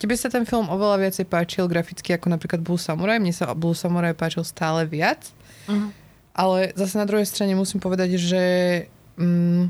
[0.00, 3.20] Tebe sa ten film oveľa viacej páčil graficky ako napríklad Blue Samurai.
[3.20, 5.28] Mne sa Blue Samurai páčil stále viac.
[5.68, 5.92] Mhm.
[6.32, 8.42] Ale zase na druhej strane musím povedať, že
[9.20, 9.68] mm,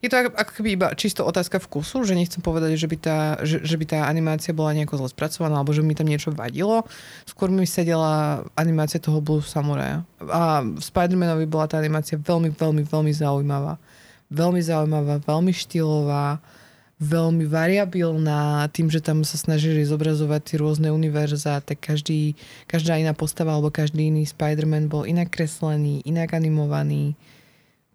[0.00, 3.18] Je to ako, ako keby iba čisto otázka vkusu, že nechcem povedať, že by tá,
[3.44, 6.84] že, že by tá animácia bola nejako zle spracovaná, alebo že mi tam niečo vadilo.
[7.28, 10.00] Skôr mi sedela animácia toho Blue Samurai.
[10.20, 13.76] A v Spider-Manovi bola tá animácia veľmi, veľmi, veľmi zaujímavá.
[14.32, 16.40] Veľmi zaujímavá, veľmi štýlová,
[16.96, 22.32] veľmi variabilná, tým, že tam sa snažili zobrazovať tie rôzne univerza, tak každý,
[22.64, 27.12] každá iná postava alebo každý iný Spider-Man bol inak kreslený, inak animovaný.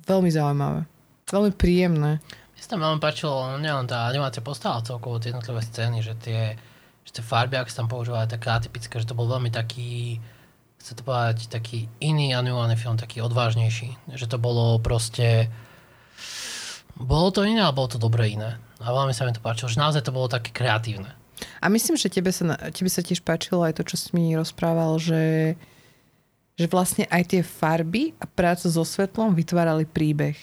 [0.06, 0.86] Veľmi zaujímavé.
[1.34, 2.22] Veľmi príjemné.
[2.22, 6.54] Mne sa tam veľmi páčilo, nielen tá animácia postava, celkovo tie jednotlivé scény, že tie,
[7.02, 10.22] že tie farby, ak sa tam používali, také atypické, že to bol veľmi taký,
[10.78, 14.14] chce to povedať, taký iný animovaný film, taký odvážnejší.
[14.14, 15.50] Že to bolo proste,
[17.02, 18.62] bolo to iné, ale bolo to dobre iné.
[18.82, 21.14] A veľmi sa mi to páčilo, že naozaj to bolo také kreatívne.
[21.62, 24.98] A myslím, že tebe sa, tebe sa tiež páčilo aj to, čo si mi rozprával,
[25.02, 25.58] že,
[26.58, 30.38] že vlastne aj tie farby a práca so svetlom vytvárali príbeh.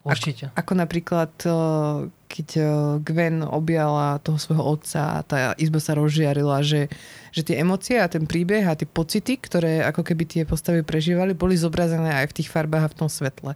[0.00, 0.48] Určite.
[0.56, 2.68] Ako, ako napríklad, eh, keď eh,
[3.04, 6.88] Gwen objala toho svojho otca a tá izba sa rozžiarila, že,
[7.36, 11.36] že tie emócie a ten príbeh a tie pocity, ktoré ako keby tie postavy prežívali,
[11.36, 13.52] boli zobrazené aj v tých farbách a v tom svetle.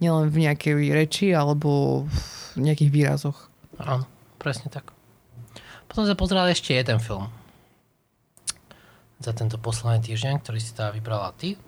[0.00, 2.04] Nielen v nejakej reči alebo
[2.56, 3.52] v nejakých výrazoch.
[3.76, 4.08] Áno,
[4.40, 4.92] presne tak.
[5.86, 7.28] Potom sme pozerali ešte jeden film
[9.20, 11.60] za tento posledný týždeň, ktorý si teda vybrala ty.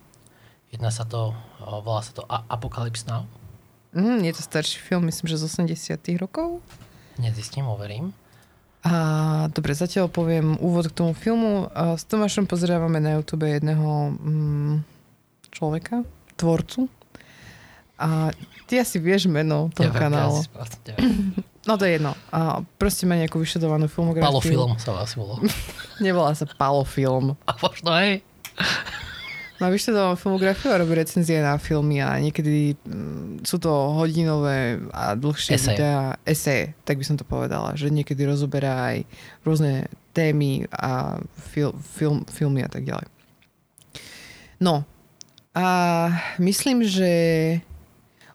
[0.73, 3.29] Jedna sa to, volá sa to Apocalypse Now.
[3.93, 6.65] Mm, je to starší film, myslím, že z 80 rokov.
[7.21, 8.09] Nezistím, overím.
[8.81, 8.93] A
[9.53, 11.69] dobre, zatiaľ poviem úvod k tomu filmu.
[11.77, 14.75] A s Tomášom pozerávame na YouTube jedného mm,
[15.53, 16.01] človeka,
[16.35, 16.89] tvorcu.
[18.03, 18.35] A
[18.67, 20.43] ty asi vieš meno toho kanálu.
[20.43, 21.31] ja neviem.
[21.63, 22.11] No to je jedno.
[22.27, 24.27] A proste má nejakú vyšetovanú filmografiu.
[24.27, 25.39] Palofilm sa asi volá.
[26.03, 27.39] Nevolá sa Palofilm.
[27.47, 28.19] A možno hej.
[29.63, 35.15] Má vyštudovanú filmografiu a robí recenzie na filmy a niekedy mm, sú to hodinové a
[35.15, 35.79] dlhšie Eseje.
[35.79, 39.07] videá, eseje, tak by som to povedala, že niekedy rozoberá aj
[39.47, 41.15] rôzne témy a
[41.55, 43.07] fil, film, filmy a tak ďalej.
[44.59, 44.83] No
[45.55, 45.65] a
[46.43, 47.11] myslím, že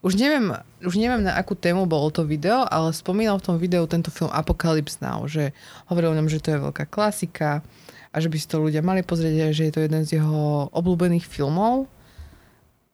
[0.03, 3.83] už neviem, už neviem na akú tému bolo to video, ale spomínal v tom videu
[3.91, 5.51] tento film Apocalypse Now, že
[5.91, 7.67] hovoril ňom, že to je veľká klasika,
[8.13, 11.29] a že by si to ľudia mali pozrieť, že je to jeden z jeho obľúbených
[11.29, 11.87] filmov.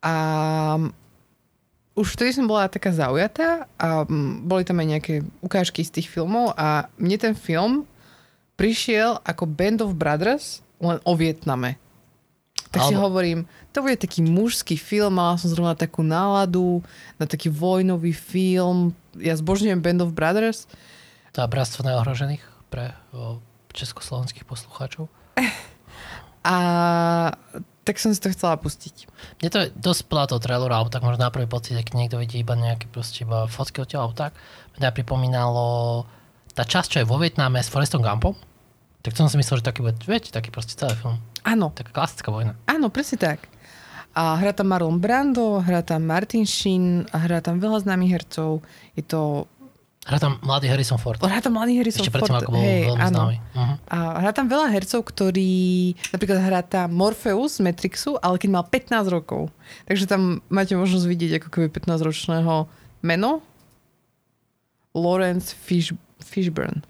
[0.05, 0.15] A
[1.95, 6.11] už vtedy som bola taká zaujatá a mm, boli tam aj nejaké ukážky z tých
[6.11, 7.87] filmov a mne ten film
[8.59, 11.79] prišiel ako Band of Brothers len o Vietname.
[12.75, 16.83] Tak si Alebo- hovorím, to bude taký mužský film, mala som zrovna takú náladu
[17.23, 18.91] na taký vojnový film.
[19.15, 20.67] Ja zbožňujem Band of Brothers.
[21.39, 22.43] To je bratstvo neohrožených
[22.75, 23.39] pre o,
[23.71, 25.07] československých poslucháčov.
[26.43, 26.57] A
[27.87, 29.07] tak som si to chcela pustiť.
[29.39, 32.17] Mne to je dosť podľa toho traileru, alebo tak možno na prvý pocit, keď niekto
[32.19, 34.35] vidí iba nejaké proste iba fotky od teba, alebo tak,
[34.81, 35.67] mňa pripomínalo
[36.59, 38.35] tá časť, čo je vo Vietname s Forestom Gumpom,
[39.05, 41.21] tak to som si myslel, že taký bude, viete, taký proste celý film.
[41.45, 42.57] Áno, Taká klasická vojna.
[42.65, 43.45] Áno, presne tak.
[44.15, 48.63] A hrá tam Marlon Brando, hrá tam Martin Sheen a hrá tam veľa známych hercov.
[48.95, 49.45] Je to...
[50.05, 51.17] Hrá tam mladý Harrison Ford.
[51.19, 52.45] Hrá tam mladý Harrison Ešte predtým, Ford.
[52.45, 53.19] ako bol Hej, veľmi áno.
[53.19, 53.37] známy.
[53.41, 53.77] Uh-huh.
[53.89, 55.53] A hrá tam veľa hercov, ktorí...
[56.13, 59.49] Napríklad hrá tam Morpheus z Matrixu, ale keď mal 15 rokov.
[59.89, 62.69] Takže tam máte možnosť vidieť ako keby 15-ročného
[63.03, 63.41] meno.
[64.95, 65.91] Lawrence Fish,
[66.23, 66.87] Fishburne.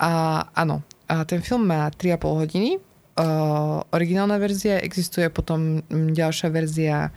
[0.00, 2.70] A áno, a ten film má 3,5 hodiny.
[3.18, 7.10] Uh, originálna verzia, existuje potom ďalšia verzia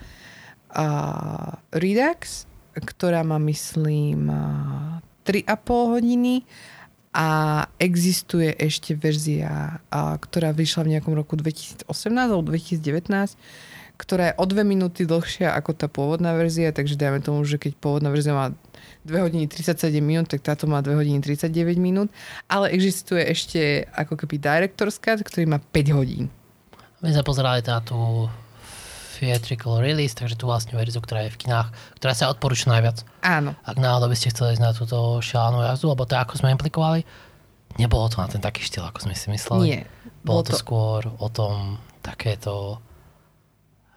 [0.73, 4.97] uh, Redux, ktorá má, myslím, uh,
[5.29, 6.41] 3,5 hodiny
[7.13, 7.29] a
[7.77, 11.85] existuje ešte verzia, uh, ktorá vyšla v nejakom roku 2018
[12.17, 13.37] alebo 2019,
[14.01, 17.77] ktorá je o 2 minúty dlhšia ako tá pôvodná verzia, takže dajme tomu, že keď
[17.77, 18.57] pôvodná verzia má
[19.01, 22.09] 2 hodiny 37 minút, tak táto má 2 hodiny 39 minút,
[22.45, 26.29] ale existuje ešte ako keby director's cut, ktorý má 5 hodín.
[27.01, 28.29] My sme pozerali tú
[29.17, 31.69] theatrical release, takže tú vlastne verziu, ktorá je v kinách,
[32.01, 33.05] ktorá sa odporúča najviac.
[33.21, 36.53] Áno, Ak náhodou by ste chceli ísť na túto šialenú jazdu, lebo to, ako sme
[36.57, 37.05] implikovali,
[37.77, 39.61] nebolo to na ten taký štýl, ako sme si mysleli.
[39.65, 39.81] nie.
[40.25, 42.81] Bolo to, skôr o tom takéto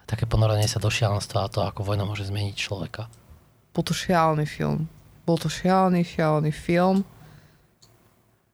[0.04, 3.08] také ponorenie sa do šialenstva a to, ako vojna môže zmeniť človeka.
[3.72, 4.92] Bol to šialený film.
[5.24, 7.04] Bol to šialený, šialený film.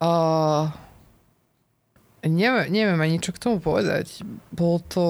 [0.01, 0.71] Uh,
[2.25, 4.23] neviem, neviem ani čo k tomu povedať.
[4.55, 5.05] Bol to...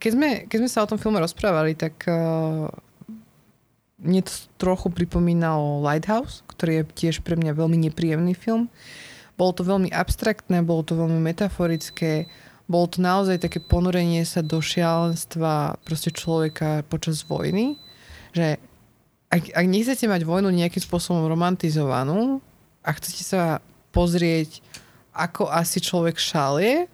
[0.00, 2.68] Keď sme, keď sme sa o tom filme rozprávali, tak uh,
[4.00, 8.72] mne to trochu pripomínalo Lighthouse, ktorý je tiež pre mňa veľmi nepríjemný film.
[9.36, 12.28] Bolo to veľmi abstraktné, bolo to veľmi metaforické,
[12.68, 17.76] bolo to naozaj také ponorenie sa do šialenstva proste človeka počas vojny.
[18.30, 18.62] že
[19.30, 22.42] ak, ak nechcete mať vojnu nejakým spôsobom romantizovanú
[22.82, 23.42] a chcete sa
[23.94, 24.58] pozrieť,
[25.14, 26.90] ako asi človek šalie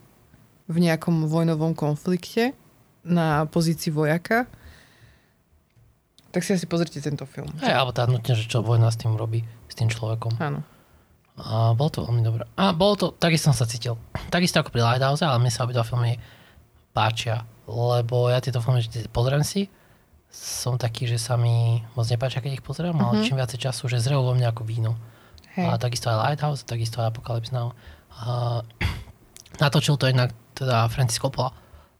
[0.68, 2.52] v nejakom vojnovom konflikte
[3.06, 4.44] na pozícii vojaka,
[6.34, 7.48] tak si asi pozrite tento film.
[7.64, 9.40] Hej, alebo tá nutne, že čo vojna s tým robí,
[9.72, 10.36] s tým človekom.
[10.36, 10.60] Áno.
[11.36, 12.44] A bolo to veľmi dobré.
[12.60, 13.96] A bolo to, takisto som sa cítil.
[14.28, 16.20] Takisto ako pri Lighthouse, ale mne sa obidva filmy
[16.92, 17.44] páčia.
[17.68, 19.68] Lebo ja tieto filmy vždy pozriem si.
[20.36, 23.00] Som taký, že sa mi moc nepáčia, keď ich mm-hmm.
[23.00, 24.92] ale čím viacej času, že zrejú vo mne ako víno.
[25.56, 25.72] Hej.
[25.72, 27.72] A takisto aj Lighthouse, takisto aj Apocalypse Now.
[28.20, 28.60] A
[29.64, 31.56] natočil to inak teda Francis Coppola.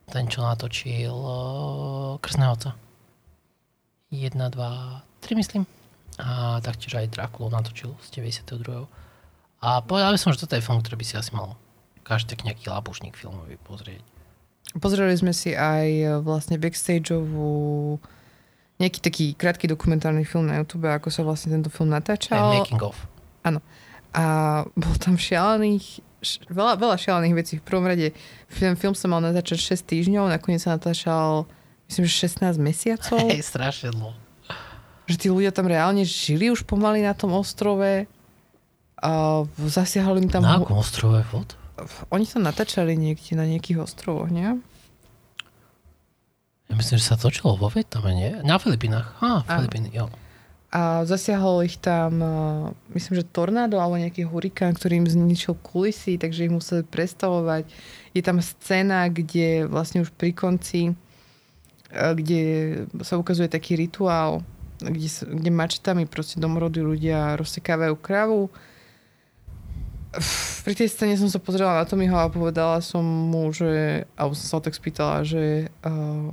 [0.06, 2.76] Ten, čo natočil uh, Krsného oca.
[4.12, 5.64] 1, 2, 3 myslím.
[6.20, 8.84] A taktiež aj Drakulu natočil z 92.
[9.64, 11.56] A povedal by som, že toto je film, ktorý by si asi mal
[12.06, 13.98] každý nejaký labušník filmový pozrieť.
[14.78, 17.98] Pozreli sme si aj e, vlastne backstageovú
[18.76, 22.60] nejaký taký krátky dokumentárny film na YouTube, ako sa vlastne tento film natáčal.
[22.60, 22.96] making of.
[24.16, 24.24] A
[24.72, 27.52] bolo tam šialených, š- veľa, veľa šialených vecí.
[27.60, 28.16] V prvom rade
[28.48, 31.44] ten film sa mal natáčať 6 týždňov, nakoniec sa natáčal
[31.88, 33.20] myslím, že 16 mesiacov.
[33.28, 34.16] Hej, strašne dlho.
[35.06, 38.08] Že tí ľudia tam reálne žili už pomaly na tom ostrove.
[38.96, 39.10] A
[39.60, 40.40] zasiahali im tam...
[40.42, 41.52] Na akom ostrove vod?
[42.08, 44.56] Oni sa natáčali niekde na nejakých ostrovoch, nie?
[46.66, 48.32] Ja myslím, že sa točilo vo Vietname, nie?
[48.42, 49.14] Na Filipínach.
[49.22, 49.46] Á.
[49.46, 50.10] Filipíny, jo.
[50.74, 52.28] A zasiahol ich tam, a,
[52.90, 57.70] myslím, že tornádo alebo nejaký hurikán, ktorý im zničil kulisy, takže ich museli prestavovať.
[58.12, 60.92] Je tam scéna, kde vlastne už pri konci,
[61.94, 62.42] a, kde
[63.06, 64.42] sa ukazuje taký rituál,
[64.82, 68.50] kde, kde mačetami proste domorodí ľudia rozsekávajú kravu.
[70.66, 74.58] Pri tej scéne som sa pozrela na Tommyho a povedala som mu, že, alebo som
[74.58, 76.32] sa tak spýtala, že uh,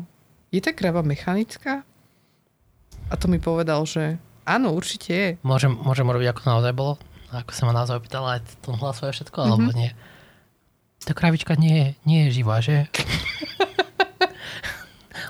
[0.53, 1.81] je tá krava mechanická?
[3.09, 5.29] A to mi povedal, že áno, určite je.
[5.41, 6.93] Môžem, môžem robiť, ako naozaj bolo?
[7.33, 9.89] Ako sa ma naozaj opýtala, aj tom hlasu aj všetko, alebo nie?
[11.01, 12.85] Tá kravička nie, nie je živá, že?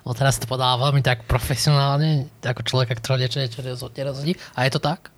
[0.03, 4.35] Lebo teraz to podala veľmi tak profesionálne, ako človeka, ktorý niečo, niečo neroz- nerozhodí.
[4.53, 5.15] A je to tak.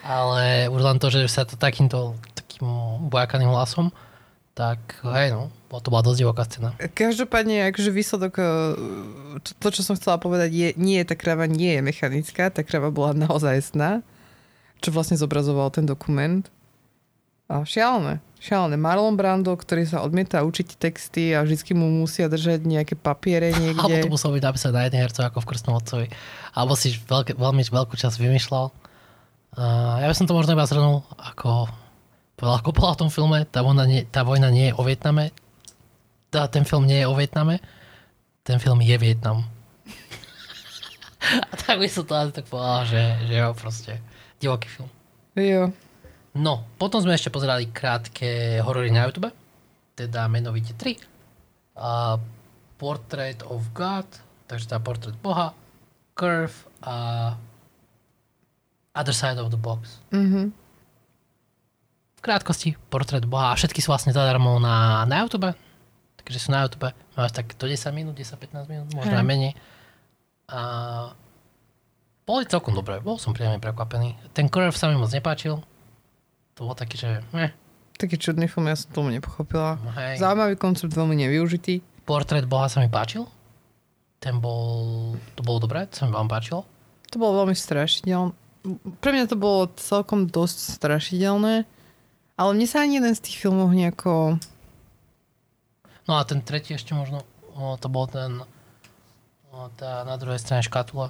[0.00, 2.64] Ale už len to, že sa to takýmto takým
[3.12, 3.92] bojakaným hlasom,
[4.54, 5.50] tak hej no,
[5.82, 6.70] to bola dosť divoká scéna.
[6.94, 8.46] Každopádne, akože výsledok, eh,
[9.42, 12.94] to, to, čo som chcela povedať, je, nie, tá krava nie je mechanická, tá krava
[12.94, 14.06] bola naozaj sná,
[14.78, 16.46] čo vlastne zobrazoval ten dokument.
[17.44, 18.80] A šialené, šialené.
[18.80, 23.84] Marlon Brando, ktorý sa odmieta učiť texty a vždycky mu musia držať nejaké papiere Alebo
[23.84, 24.08] to niekde.
[24.08, 26.06] muselo byť napísané na jednej hercu ako v Krstnom otcovi.
[26.56, 28.72] Alebo si veľké, veľmi veľkú časť vymýšľal.
[29.54, 31.68] Uh, ja by som to možno iba zhrnul ako
[32.36, 35.30] povedal Coppola o tom filme, tá vojna, nie, tá vojna nie je o Vietname.
[36.30, 37.62] Tá, ten film nie je o Vietname.
[38.42, 39.46] Ten film je Vietnam.
[41.50, 43.92] A tak by som to asi tak povedal, že, že jo, proste
[44.42, 44.90] divoký film.
[45.38, 45.72] Jo.
[46.34, 49.30] No, potom sme ešte pozerali krátke horory na YouTube,
[49.94, 50.98] teda menovite 3.
[51.78, 52.18] A
[52.74, 54.06] Portrait of God,
[54.50, 55.54] takže tá portrét Boha,
[56.18, 57.32] Curve a
[58.94, 60.02] Other Side of the Box.
[60.10, 60.63] Mhm.
[62.24, 65.52] Krátkosti, portrét Boha a všetky sú vlastne zadarmo na, na YouTube,
[66.16, 69.52] takže sú na YouTube, majú tak do 10 minút, 10-15 minút, možno aj menej.
[70.48, 70.60] A
[72.24, 74.16] boli celkom dobré, bol som príjemne prekvapený.
[74.32, 75.60] Ten Curve sa mi moc nepáčil,
[76.56, 77.52] to bol taký, že eh,
[77.94, 79.76] Taký čudný film, ja som tomu nepochopila.
[80.00, 80.18] hej.
[80.18, 81.78] Zaujímavý koncept, veľmi nevyužitý.
[82.08, 83.28] Portrét Boha sa mi páčil.
[84.18, 86.64] Ten bol, to bolo dobré, to sa mi vám páčilo.
[87.12, 88.32] To bolo veľmi strašidelné.
[88.98, 91.68] Pre mňa to bolo celkom dosť strašidelné,
[92.34, 94.38] ale mne sa ani jeden z tých filmov nejako...
[96.04, 97.24] No a ten tretí ešte možno,
[97.56, 98.44] o, to bol ten,
[99.54, 101.08] o, tá na druhej strane škatula.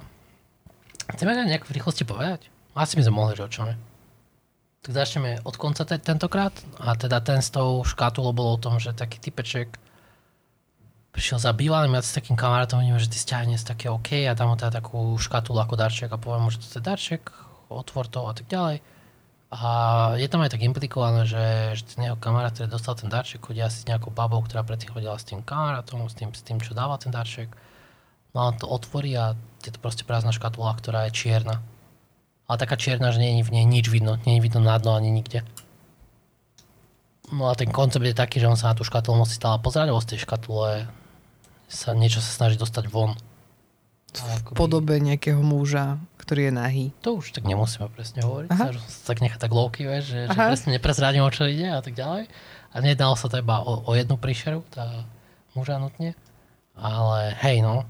[1.11, 2.47] Chceme to nejak v rýchlosti povedať?
[2.75, 3.75] Asi by sme mohli, že o čom je.
[4.87, 6.53] Tak začneme od konca te- tentokrát.
[6.79, 9.75] A teda ten s tou škatulou bolo o tom, že taký typeček
[11.15, 14.51] prišiel za bývalým, ja s takým kamarátom vidím, že ty stiahne také OK a dám
[14.51, 17.31] mu teda takú škatulu ako darček a poviem mu, že to je darček,
[17.71, 18.83] otvor to a tak ďalej.
[19.55, 19.69] A
[20.19, 23.63] je tam aj tak implikované, že, že ten jeho kamarát, ktorý dostal ten darček, chodí
[23.63, 26.75] asi s nejakou babou, ktorá predtým chodila s tým kamarátom, s tým, s tým, čo
[26.75, 27.47] dával ten darček.
[28.35, 29.31] No a on to otvorí a
[29.63, 31.63] je to proste prázdna škatula, ktorá je čierna.
[32.51, 34.91] Ale taká čierna, že nie je v nej nič vidno, nie je vidno na dno
[34.91, 35.47] ani nikde.
[37.31, 39.87] No a ten koncept je taký, že on sa na tú škatulu musí stále pozerať,
[39.89, 40.85] lebo z tej škatule
[41.71, 43.15] sa niečo sa snaží dostať von.
[44.15, 46.85] V podobe nejakého muža, ktorý je nahý.
[47.05, 48.73] to už tak nemusíme presne hovoriť, Aha.
[48.73, 51.93] sa, tak nechá tak lowky, vieš, že, že presne neprezradím, o čo ide a tak
[51.93, 52.25] ďalej.
[52.73, 55.05] A nejednalo sa iba o, o jednu príšeru, tá
[55.53, 56.17] muža nutne,
[56.73, 57.85] ale hej no.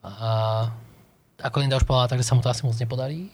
[0.00, 0.72] A
[1.38, 3.28] ako Linda už povedala, takže sa mu to asi moc nepodarí.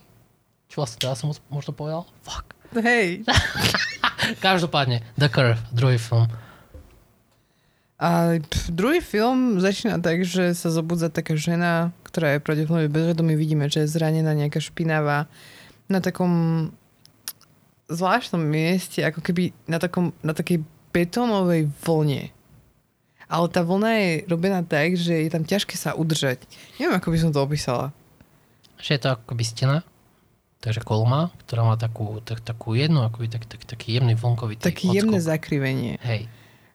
[0.66, 2.03] Čo vlastne teraz som možno povedal?
[2.26, 2.59] Fuck.
[2.76, 3.22] Hej.
[4.45, 6.26] Každopádne, The Curve, druhý film.
[8.03, 13.38] A pf, druhý film začína tak, že sa zobudza taká žena, ktorá je pravdepodobne bezvedomí,
[13.38, 15.30] vidíme, že je zranená, nejaká špinavá,
[15.86, 16.32] na takom
[17.86, 22.34] zvláštnom mieste, ako keby na, takom, na takej betónovej vlne.
[23.30, 26.42] Ale tá vlna je robená tak, že je tam ťažké sa udržať.
[26.82, 27.94] Neviem, ako by som to opísala.
[28.82, 29.86] Že je to akoby stena,
[30.59, 34.90] takže kolma, ktorá má takú, tak, takú jednu, akoby tak, tak, taký jemný vlnkový Taký
[34.90, 36.03] jemné zakrivenie.
[36.03, 36.26] Hej.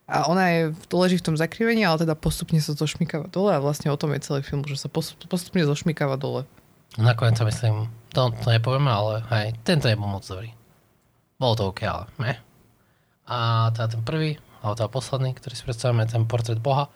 [0.08, 3.52] A ona je, to leží v tom zakrivení, ale teda postupne sa to šmikáva dole
[3.52, 6.48] a vlastne o tom je celý film, že sa postupne zošmikáva dole.
[6.96, 10.56] Nakoniec sa myslím, to, to nepovieme, ale hej, tento nebol moc dobrý.
[11.36, 12.40] Bolo to OK, ale ne.
[13.28, 16.88] A teda ten prvý, alebo teda posledný, ktorý si predstavujeme, ten portrét Boha.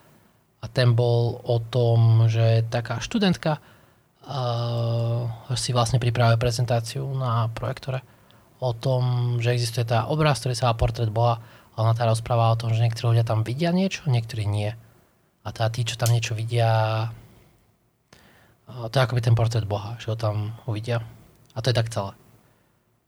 [0.62, 3.60] A ten bol o tom, že taká študentka
[4.24, 8.00] uh, si vlastne pripravuje prezentáciu na projektore
[8.62, 11.42] o tom, že existuje tá obraz, ktorý sa volá portrét Boha
[11.72, 14.76] a ona teda rozpráva o tom, že niektorí ľudia tam vidia niečo, niektorí nie.
[15.42, 17.08] A teda tí, čo tam niečo vidia,
[18.68, 21.00] to je akoby ten portrét Boha, že ho tam uvidia.
[21.52, 22.12] A to je tak celé.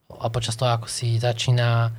[0.09, 1.89] A počas toho, ako si začína,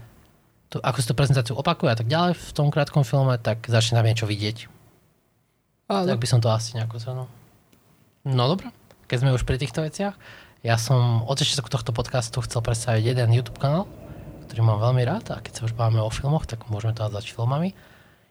[0.70, 3.98] to, ako si tú prezentáciu opakuje a tak ďalej v tom krátkom filme, tak začne
[3.98, 4.70] tam niečo vidieť.
[5.90, 6.14] Ale.
[6.14, 7.28] Tak by som to asi nejako zhrnul.
[8.26, 8.74] No dobré,
[9.06, 10.18] keď sme už pri týchto veciach,
[10.66, 13.86] ja som od začiatku tohto podcastu chcel predstaviť jeden YouTube kanál,
[14.56, 17.28] ktorý mám veľmi rád a keď sa už bavíme o filmoch, tak môžeme to nazvať
[17.28, 17.76] filmami.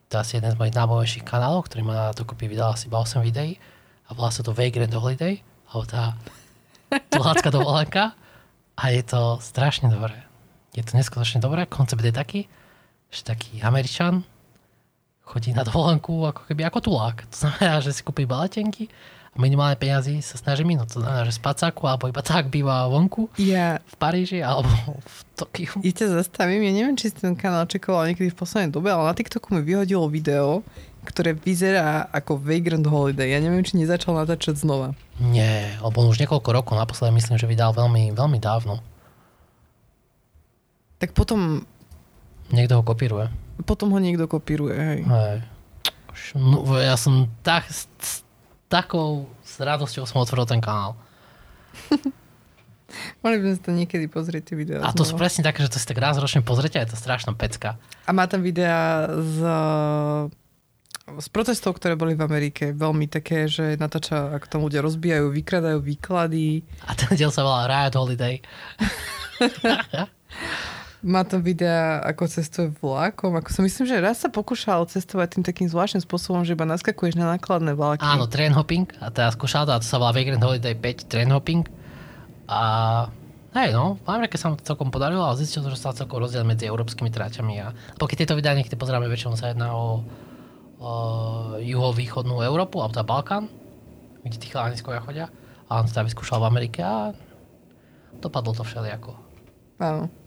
[0.10, 3.22] To je asi jeden z mojich najbojnejších kanálov, ktorý má dokopy vydal asi iba 8
[3.22, 3.62] videí
[4.10, 6.18] a volá sa to Vagrant Holiday, alebo tá
[7.14, 8.18] tulácka dovolenka
[8.74, 10.18] a je to strašne dobré.
[10.74, 12.50] Je to neskutočne dobré, koncept je taký,
[13.14, 14.26] že taký Američan
[15.22, 17.22] chodí na dovolenku ako keby ako tulák.
[17.30, 18.90] To znamená, že si kúpi baletenky
[19.36, 20.96] minimálne peniazy sa snaží minúť.
[20.96, 24.72] To znamená, že z pacáku alebo iba tak býva vonku ja, v Paríži alebo
[25.04, 25.76] v Tokiu.
[25.84, 29.12] Ja ťa zastavím, ja neviem, či si ten kanál čekoval niekedy v poslednej dobe, ale
[29.12, 30.64] na TikToku mi vyhodilo video,
[31.04, 33.36] ktoré vyzerá ako Vagrant Holiday.
[33.36, 34.96] Ja neviem, či nezačal natáčať znova.
[35.20, 38.80] Nie, lebo on už niekoľko rokov naposledy myslím, že vydal veľmi, veľmi dávno.
[40.98, 41.68] Tak potom...
[42.50, 43.28] Niekto ho kopíruje.
[43.68, 45.00] Potom ho niekto kopíruje, hej.
[45.04, 45.38] hej.
[46.36, 47.68] No, ja som tak
[48.68, 50.96] takou s radosťou som otvoril ten kanál.
[53.24, 54.80] Mali by sme to niekedy pozrieť, tie videá.
[54.86, 56.98] A to sú presne také, že to si tak raz ročne pozrite a je to
[56.98, 57.76] strašná pecka.
[58.06, 59.42] A má tam videá z,
[61.18, 62.72] z protestov, ktoré boli v Amerike.
[62.72, 66.62] Veľmi také, že natáča, ako tam ľudia rozbijajú, vykradajú výklady.
[66.86, 68.40] A ten diel sa volá Riot Holiday.
[71.06, 73.38] Má tam videa, ako cestuje vlakom.
[73.38, 77.14] Ako som myslím, že raz sa pokúšal cestovať tým takým zvláštnym spôsobom, že iba naskakuješ
[77.14, 78.02] na nákladné vlaky.
[78.02, 78.90] Áno, train hopping.
[78.98, 81.62] A teraz skúšal to a to sa volá Vagrant Holiday 5 train hopping.
[82.50, 82.62] A
[83.54, 86.42] hej, no, v Amerike sa mu to celkom podarilo, ale zistil, že sa celkom rozdiel
[86.42, 87.54] medzi európskymi tráťami.
[87.62, 87.70] A
[88.02, 90.02] pokiaľ tieto videá niekedy pozeráme, väčšinou sa jedná o,
[90.82, 90.92] o
[91.62, 93.46] juhovýchodnú Európu, alebo teda Balkán,
[94.26, 95.30] kde tí chalani chodia.
[95.70, 97.14] A on sa teda vyskúšal v Amerike a
[98.18, 99.14] dopadlo to všelijako.
[99.78, 100.25] Áno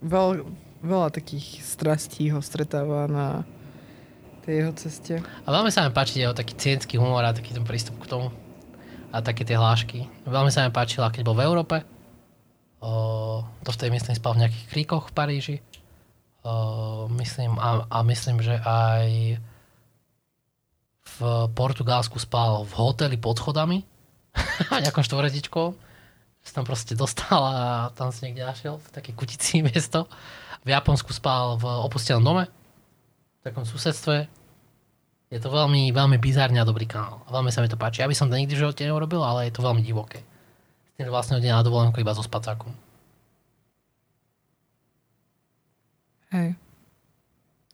[0.00, 0.28] veľ,
[0.80, 3.44] veľa takých strastí ho stretáva na
[4.44, 5.14] tej jeho ceste.
[5.20, 8.32] A veľmi sa mi páči jeho taký cienský humor a taký ten prístup k tomu.
[9.12, 10.08] A také tie hlášky.
[10.24, 11.76] Veľmi sa mi páčila, keď bol v Európe.
[12.80, 15.56] O, to vtedy myslím spal v nejakých kríkoch v Paríži.
[16.40, 19.36] O, myslím, a, a myslím, že aj
[21.04, 21.18] v
[21.52, 23.84] Portugalsku spal v hoteli pod chodami.
[24.84, 25.89] nejakom štvoredičkou
[26.40, 27.56] sa tam proste dostal a
[27.92, 30.08] tam si niekde našiel v takej kutici miesto.
[30.64, 32.44] V Japonsku spal v opustenom dome,
[33.40, 34.28] v takom susedstve.
[35.30, 37.22] Je to veľmi, veľmi bizárne a dobrý kanál.
[37.30, 38.02] Veľmi sa mi to páči.
[38.02, 40.26] Ja by som to nikdy v živote neurobil, ale je to veľmi divoké.
[40.90, 42.74] S tým, že vlastne hodne na dovolenku iba so spacákom.
[46.34, 46.58] Hej.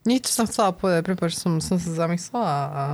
[0.07, 2.85] Nič som chcela povedať, prepáč, som, som sa zamyslela a,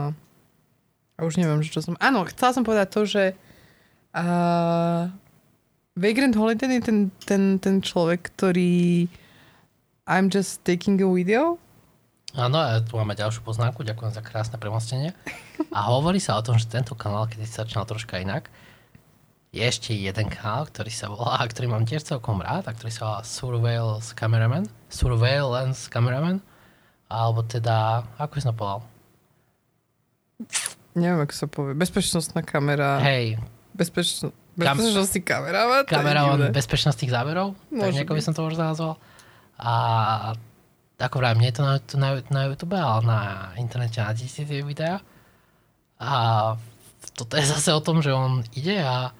[1.18, 1.98] a už neviem, že čo som...
[2.00, 3.24] Áno, chcela som povedať to, že
[4.16, 5.12] uh,
[5.92, 9.04] Vagrant Holiday je ten, ten, ten človek, ktorý
[10.08, 11.60] I'm just taking a video.
[12.32, 15.12] Áno, a tu máme ďalšiu poznámku, ďakujem za krásne premostenie.
[15.68, 18.48] A hovorí sa o tom, že tento kanál, keď sa začínal troška inak,
[19.52, 22.88] je ešte jeden kanál, ktorý sa volá, a ktorý mám tiež celkom rád, a ktorý
[22.88, 24.64] sa volá Surveillance Cameraman.
[24.88, 26.40] Surveillance Cameraman.
[27.12, 28.80] Alebo teda, ako som povedal?
[30.96, 31.76] Neviem, ako sa povie.
[31.76, 32.96] Bezpečnostná kamera.
[33.04, 33.36] Hej.
[34.52, 34.84] Bezpečnosť.
[34.84, 35.82] Bezpečnostný kameraman?
[35.88, 38.94] Kameraman bezpečnostných záberov, Môže tak nejako by som to možno nazval.
[39.56, 39.72] A
[41.00, 43.20] ako vrajím, nie je to na, na, na YouTube, ale na
[43.56, 45.00] internete na tie videá.
[45.96, 46.10] A
[47.16, 49.10] toto je zase o tom, že on ide a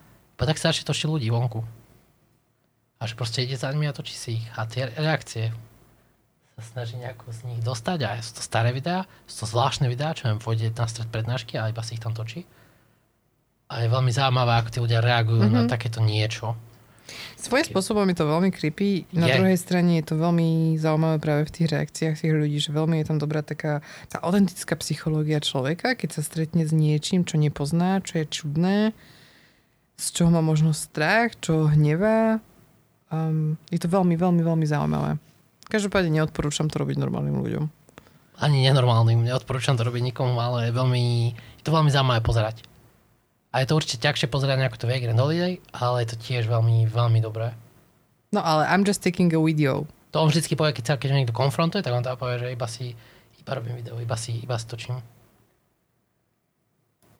[0.43, 1.63] tak strašne točí ľudí vonku.
[2.99, 4.47] A že proste ide za nimi a točí si ich.
[4.59, 5.55] A tie reakcie
[6.59, 10.13] sa snaží nejako z nich dostať a sú to staré videá, sú to zvláštne videá,
[10.13, 12.45] čo viem, pôjde na stred prednášky a iba si ich tam točí.
[13.73, 15.65] A je veľmi zaujímavé, ako tí ľudia reagujú mm-hmm.
[15.65, 16.53] na takéto niečo.
[17.43, 19.09] Svojím spôsobom je to veľmi creepy.
[19.11, 19.35] Na Je.
[19.35, 23.07] druhej strane je to veľmi zaujímavé práve v tých reakciách tých ľudí, že veľmi je
[23.11, 28.23] tam dobrá taká tá autentická psychológia človeka, keď sa stretne s niečím, čo nepozná, čo
[28.23, 28.79] je čudné,
[29.99, 32.39] z čoho má možno strach, čo ho hnevá.
[33.11, 35.19] Um, je to veľmi, veľmi, veľmi zaujímavé.
[35.67, 37.65] Každopádne neodporúčam to robiť normálnym ľuďom.
[38.39, 41.05] Ani nenormálnym, neodporúčam to robiť nikomu, ale je veľmi,
[41.35, 42.72] je to veľmi zaujímavé pozerať.
[43.53, 46.89] A je to určite ťažšie pozerať ako to Vagrant Holiday, ale je to tiež veľmi,
[46.89, 47.53] veľmi dobré.
[48.33, 49.85] No ale I'm just taking a video.
[50.17, 52.65] To on vždycky povie, keď sa keď niekto konfrontuje, tak on teda povie, že iba
[52.65, 52.97] si,
[53.37, 55.05] iba robím video, iba si, iba si točím.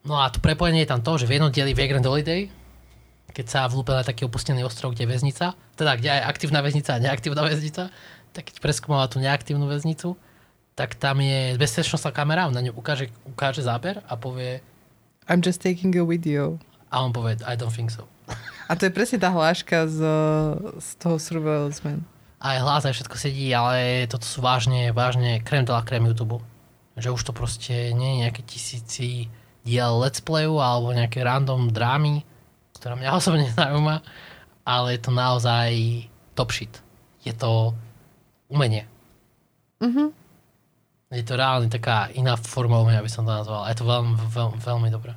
[0.03, 2.49] No a to prepojenie je tam to, že v jednom dieli Vagrant Holiday,
[3.33, 6.97] keď sa vlúpe na taký opustený ostrov, kde je väznica, teda kde je aktívna väznica
[6.97, 7.93] a neaktívna väznica,
[8.33, 10.17] tak keď preskúmala tú neaktívnu väznicu,
[10.73, 14.65] tak tam je bezpečnostná kamera, on na ňu ukáže, ukáže záber a povie,
[15.29, 16.59] I'm just taking a video.
[16.93, 18.05] a on povie, I don't think so.
[18.69, 19.99] A to je presne tá hláška z,
[20.79, 22.07] z toho Surveillance Man.
[22.39, 26.39] Aj hlas, aj všetko sedí, ale toto sú vážne, vážne krem de la krem YouTube.
[26.95, 29.27] Že už to proste nie je nejaké tisíci
[29.67, 32.23] diel let's playu alebo nejaké random drámy,
[32.79, 33.99] ktorá mňa osobne zaujíma,
[34.63, 35.69] ale je to naozaj
[36.37, 36.71] top shit.
[37.27, 37.75] Je to
[38.47, 38.87] umenie.
[39.83, 40.22] Mhm.
[41.13, 43.69] Je to reálne taká iná forma umenia, by som to nazval.
[43.69, 45.13] Je to veľmi, veľmi, veľmi dobré.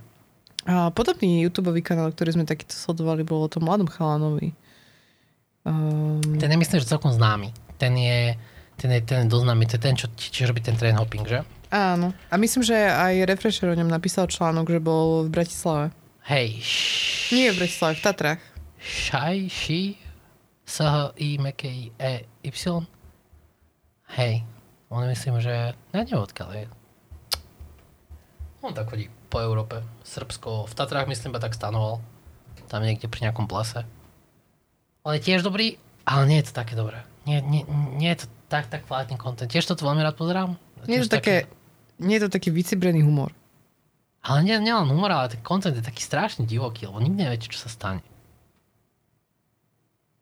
[0.67, 4.53] A podobný YouTube kanál, ktorý sme takýto sledovali, bol o tom mladom chalanovi.
[5.65, 7.55] Um, Ten je myslím, že celkom známy.
[7.79, 8.35] Ten je,
[8.77, 9.65] ten je, ten je dosť známy.
[9.67, 11.41] To je ten, čo tiež robí ten train hopping, že?
[11.71, 12.15] áno.
[12.31, 15.91] A myslím, že aj Refresher o ňom napísal článok, že bol v Bratislave.
[16.27, 16.63] Hej,
[17.31, 18.43] Nie v Bratislave, v Tatrách.
[18.83, 19.83] Šaj, ši,
[20.67, 22.51] s, h, i, mekej, e, y.
[24.15, 24.43] Hej,
[24.97, 26.67] on myslím, že, ja neviem odkiaľ je.
[28.65, 32.01] On tak chodí po Európe, Srbsko, v Tatrách myslím, iba tak stanoval.
[32.67, 33.87] Tam niekde pri nejakom plese.
[35.07, 37.07] On je tiež dobrý, ale nie je to také dobré.
[37.31, 37.63] Nie, nie,
[37.95, 39.47] nie je to tak, tak kvalitný content.
[39.47, 40.59] Tiež to veľmi rád pozerám.
[40.91, 41.47] Nie je to také,
[42.03, 43.31] nie je to taký vycibrený humor.
[44.27, 47.47] Ale nie, nie len humor, ale ten content je taký strašne divoký, lebo nikdy neviete,
[47.47, 48.03] čo sa stane.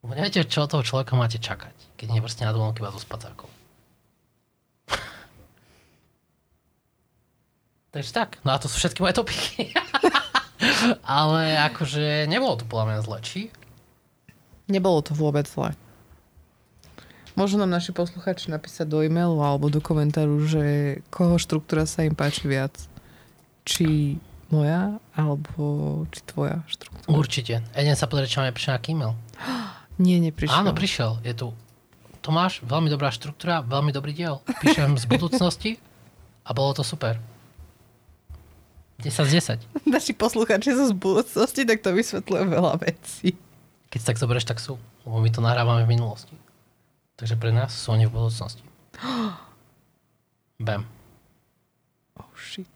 [0.04, 3.00] Lebo neviete, čo od toho človeka máte čakať, keď nie proste na dovolenke iba so
[3.00, 3.48] spacákom.
[7.94, 9.70] Takže tak, no a to sú všetky moje topiky.
[11.06, 13.40] ale akože nebolo to podľa mňa zle, či?
[14.66, 15.78] Nebolo to vôbec zle.
[17.38, 22.18] Môžu nám naši posluchači napísať do e-mailu alebo do komentáru, že koho štruktúra sa im
[22.18, 22.74] páči viac.
[23.62, 24.18] Či
[24.50, 27.14] moja, alebo či tvoja štruktúra.
[27.14, 27.54] Určite.
[27.78, 29.14] Eden sa pozrieť, či máme prišiel nejaký e-mail.
[30.02, 30.66] Nie, neprišiel.
[30.66, 31.22] Áno, prišiel.
[31.22, 31.54] Je tu
[32.24, 34.42] Tomáš, veľmi dobrá štruktúra, veľmi dobrý diel.
[34.64, 35.76] Píšem z budúcnosti
[36.42, 37.20] a bolo to super.
[38.96, 39.58] 10 z 10.
[39.88, 43.34] Naši posluchači sú z budúcnosti, tak to vysvetľuje veľa vecí.
[43.88, 44.78] Keď tak zoberieš, tak sú.
[45.02, 46.34] Lebo my to nahrávame v minulosti.
[47.14, 48.62] Takže pre nás sú oni v budúcnosti.
[50.58, 50.86] Bam.
[52.14, 52.70] Oh shit.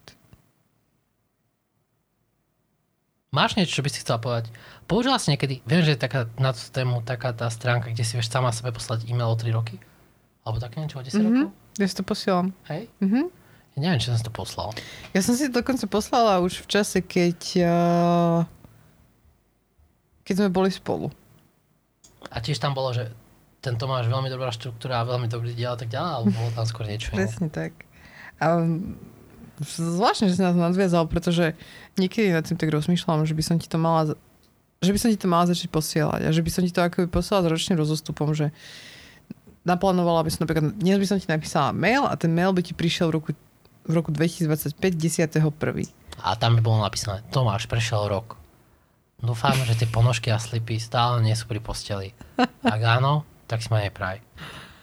[3.28, 4.48] Máš niečo, čo by si chcela povedať?
[4.84, 8.16] Použila si niekedy, viem, že je taká na tú tému taká tá stránka, kde si
[8.16, 9.76] vieš sama sebe poslať e-mail o 3 roky?
[10.42, 11.28] Alebo také niečo o 10 Mhm.
[11.44, 11.48] rokov?
[11.76, 12.56] Ja si to posielam.
[12.66, 12.88] Hej?
[12.98, 13.28] Mhm.
[13.78, 14.74] Ja neviem, či som si to poslal.
[15.14, 18.42] Ja som si to dokonca poslala už v čase, keď, uh,
[20.26, 21.14] keď sme boli spolu.
[22.34, 23.06] A tiež tam bolo, že
[23.62, 26.66] tento máš veľmi dobrá štruktúra a veľmi dobrý diel a tak ďalej, alebo bolo tam
[26.66, 27.30] skôr niečo iné?
[27.30, 27.86] Presne tak.
[28.42, 28.66] A
[29.62, 31.54] zvláštne, že si to nadviazal, pretože
[31.94, 34.18] niekedy nad tým tak rozmýšľam, že by som ti to mala
[34.78, 37.10] že by som ti to mala začať posielať a že by som ti to ako
[37.10, 38.54] posielala s ročným rozostupom, že
[39.66, 42.78] naplánovala by som napríklad, dnes by som ti napísala mail a ten mail by ti
[42.78, 43.30] prišiel v roku,
[43.88, 45.48] v roku 2025 10.1.
[46.20, 48.36] A tam by bolo napísané, Tomáš, prešiel rok.
[49.18, 52.14] Dúfam, že tie ponožky a slipy stále nie sú pri posteli.
[52.62, 54.22] Ak áno, tak si ma nepraj.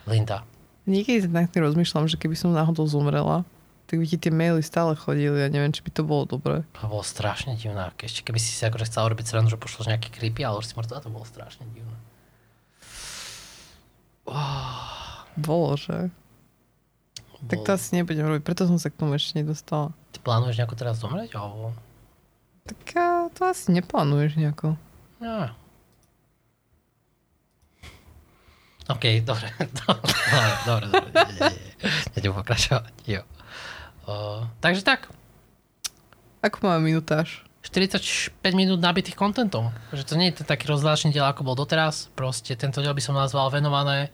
[0.10, 0.44] Linda.
[0.84, 3.48] Niekedy tým rozmýšľam, že keby som náhodou zomrela,
[3.86, 6.66] tak by ti tie maily stále chodili a neviem, či by to bolo dobré.
[6.82, 7.94] To bolo strašne divné.
[8.02, 10.74] Ešte keby si si akože chcel robiť srandu, že pošloš nejaký creepy, ale už si
[10.74, 11.98] mŕtva, to bolo strašne divné.
[15.38, 16.10] Bolo, že?
[17.46, 19.94] Tak to asi nebudem robiť, preto som sa k tomu ešte nedostala.
[20.12, 21.38] Ty plánuješ nejako teraz zomrieť?
[21.38, 21.78] Alebo...
[22.66, 24.74] Tak a to asi neplánuješ nejako.
[25.22, 25.54] Ja.
[28.90, 29.48] OK, dobre.
[29.86, 30.14] dobre,
[30.66, 31.12] dobre, dobre.
[32.18, 32.94] Nejdem pokračovať.
[33.06, 33.22] Jo.
[34.06, 35.10] O, takže tak.
[36.46, 37.42] Ako máme minutáž?
[37.66, 39.74] 45 minút nabitých kontentom.
[39.90, 42.14] Že to nie je ten taký rozvláčný diel, ako bol doteraz.
[42.14, 44.14] Proste tento diel by som nazval venované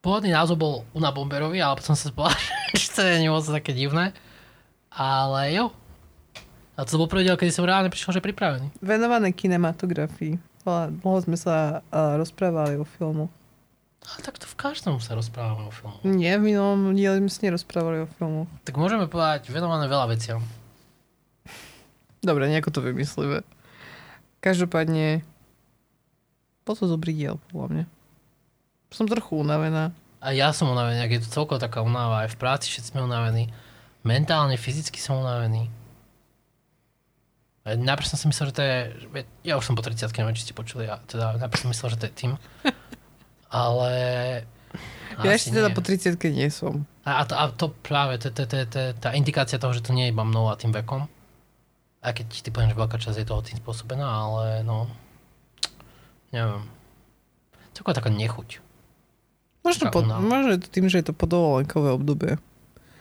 [0.00, 2.40] Pôvodný názov bol Una Bomberovi, ale potom sa povedal,
[2.80, 4.16] že to je moc také divné.
[4.88, 5.76] Ale jo.
[6.80, 8.72] A to bol prvý diel, kedy som reálne prišiel, že pripravený.
[8.80, 10.40] Venované kinematografii.
[10.64, 13.28] Dlho sme sa uh, rozprávali o filmu.
[14.00, 16.00] A tak to v každom sa rozprávame o filmu.
[16.08, 18.48] Nie, v minulom dieli sme sa nerozprávali o filmu.
[18.64, 20.40] Tak môžeme povedať venované veľa veciam.
[22.24, 23.44] Dobre, nejako to vymyslíme.
[24.40, 25.20] Každopádne,
[26.64, 27.99] bol to dobrý diel, podľa mňa.
[28.90, 29.94] Som trochu unavená.
[30.20, 33.08] A ja som unavený, ak je to celkovo taká unáva, aj v práci všetci sme
[33.08, 33.48] unavení.
[34.04, 35.72] Mentálne, fyzicky som unavený.
[37.64, 38.76] A Najprv som si myslel, že to je...
[39.48, 41.98] Ja už som po 30 neviem, či ste počuli, a teda najprv som myslel, že
[42.00, 42.32] to je tým.
[43.48, 43.90] Ale...
[45.20, 45.76] Ja ešte teda nie.
[45.76, 46.84] po 30 nie som.
[47.04, 49.96] A, a, to, a to práve, to, to, to, to, tá indikácia toho, že to
[49.96, 51.08] nie je iba mnou a tým vekom.
[52.00, 54.88] Aj keď ti poviem, že veľká časť je toho tým spôsobená, ale no...
[56.30, 56.64] Neviem.
[57.72, 58.69] Celkovo taká nechuť.
[59.70, 60.20] Možno, po, únava.
[60.20, 62.42] možno je to tým, že je to podovolenkové obdobie.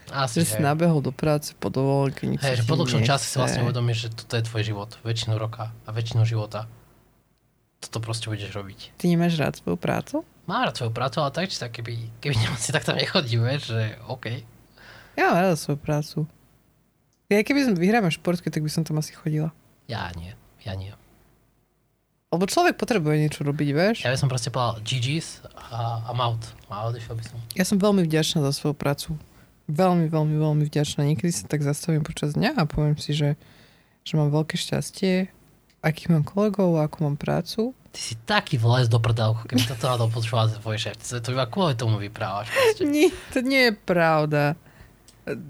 [0.09, 3.38] Asi, Že si nabehol do práce po dovolenke, nič Hej, že po dlhšom čase si
[3.38, 4.89] vlastne uvedomíš, že toto je tvoj život.
[5.05, 6.65] Väčšinu roka a väčšinu života.
[7.78, 8.97] Toto proste budeš robiť.
[8.97, 10.26] Ty nemáš rád svoju prácu?
[10.49, 12.36] Mám rád svoju prácu, ale tak či tak, keby, keby
[12.74, 14.26] tak tam nechodím, vieš, že OK.
[15.13, 16.17] Ja mám rada svoju prácu.
[17.30, 19.53] Ja keby som vyhráme športky, tak by som tam asi chodila.
[19.86, 20.34] Ja nie,
[20.65, 20.89] ja nie.
[22.30, 23.97] Lebo človek potrebuje niečo robiť, vieš?
[24.05, 26.45] Ja by som proste povedal GG's a, a out.
[26.69, 27.38] A odišiel by som.
[27.57, 29.17] Ja som veľmi vďačná za svoju prácu.
[29.65, 31.09] Veľmi, veľmi, veľmi vďačná.
[31.09, 33.34] Niekedy sa tak zastavím počas dňa a poviem si, že,
[34.05, 35.34] že mám veľké šťastie,
[35.82, 37.73] akých mám kolegov, akú mám prácu.
[37.89, 41.01] Ty si taký vles do prdálku, keby toto náhodou počúval tvoj šéf.
[41.01, 42.53] To iba kvôli tomu vyprávaš.
[42.53, 42.86] Proste.
[42.86, 44.53] Nie, to nie je pravda.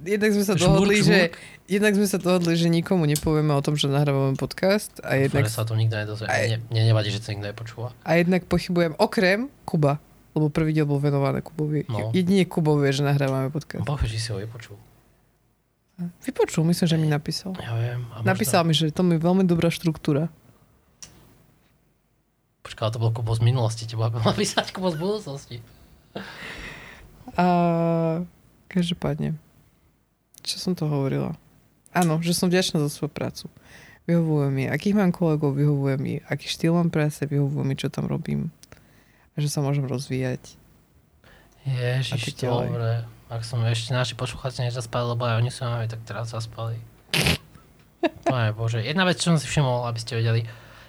[0.03, 1.33] Jednak sme sa Žmurk, dohodli, že, žmurk.
[1.65, 5.51] jednak sme sa dohodli, že nikomu nepovieme o tom, že nahrávame podcast a jednak, že
[5.51, 6.25] sa o tom nikto nedozvie.
[6.25, 7.95] Aj- Mne, nevadí, že to nikto nepočúva.
[7.99, 9.97] a jednak pochybujem, okrem Kuba,
[10.31, 11.85] lebo prvý diel bol venovaný Kubovi.
[11.85, 12.11] No.
[12.11, 13.81] Jedine Kubo vie, že nahrávame podcast.
[13.81, 14.75] Boh, že si ho vypočul.
[16.21, 17.51] Vypočul, myslím, že mi napísal.
[17.55, 18.07] Ja viem.
[18.09, 20.31] A možno- Napísal mi, že to mi veľmi dobrá štruktúra.
[22.61, 23.83] Počkaj, to bol Kubo z minulosti.
[23.83, 25.57] Teba mal písať Kubo z budúcnosti.
[27.33, 27.45] A
[28.67, 29.35] každopádne,
[30.43, 31.35] čo som to hovorila?
[31.91, 33.45] Áno, že som vďačná za svoju prácu.
[34.09, 38.09] Vyhovuje mi, akých mám kolegov, vyhovuje mi, aký štýl mám práce, vyhovuje mi, čo tam
[38.09, 38.49] robím.
[39.33, 40.57] A že sa môžem rozvíjať.
[41.65, 43.05] Ježiš, dobre.
[43.29, 46.81] Ak som ešte naši poslucháči nezaspali, lebo aj oni sú nami, tak teraz zaspali.
[48.25, 48.81] Pane Bože.
[48.81, 50.41] Jedna vec, čo som si všimol, aby ste vedeli,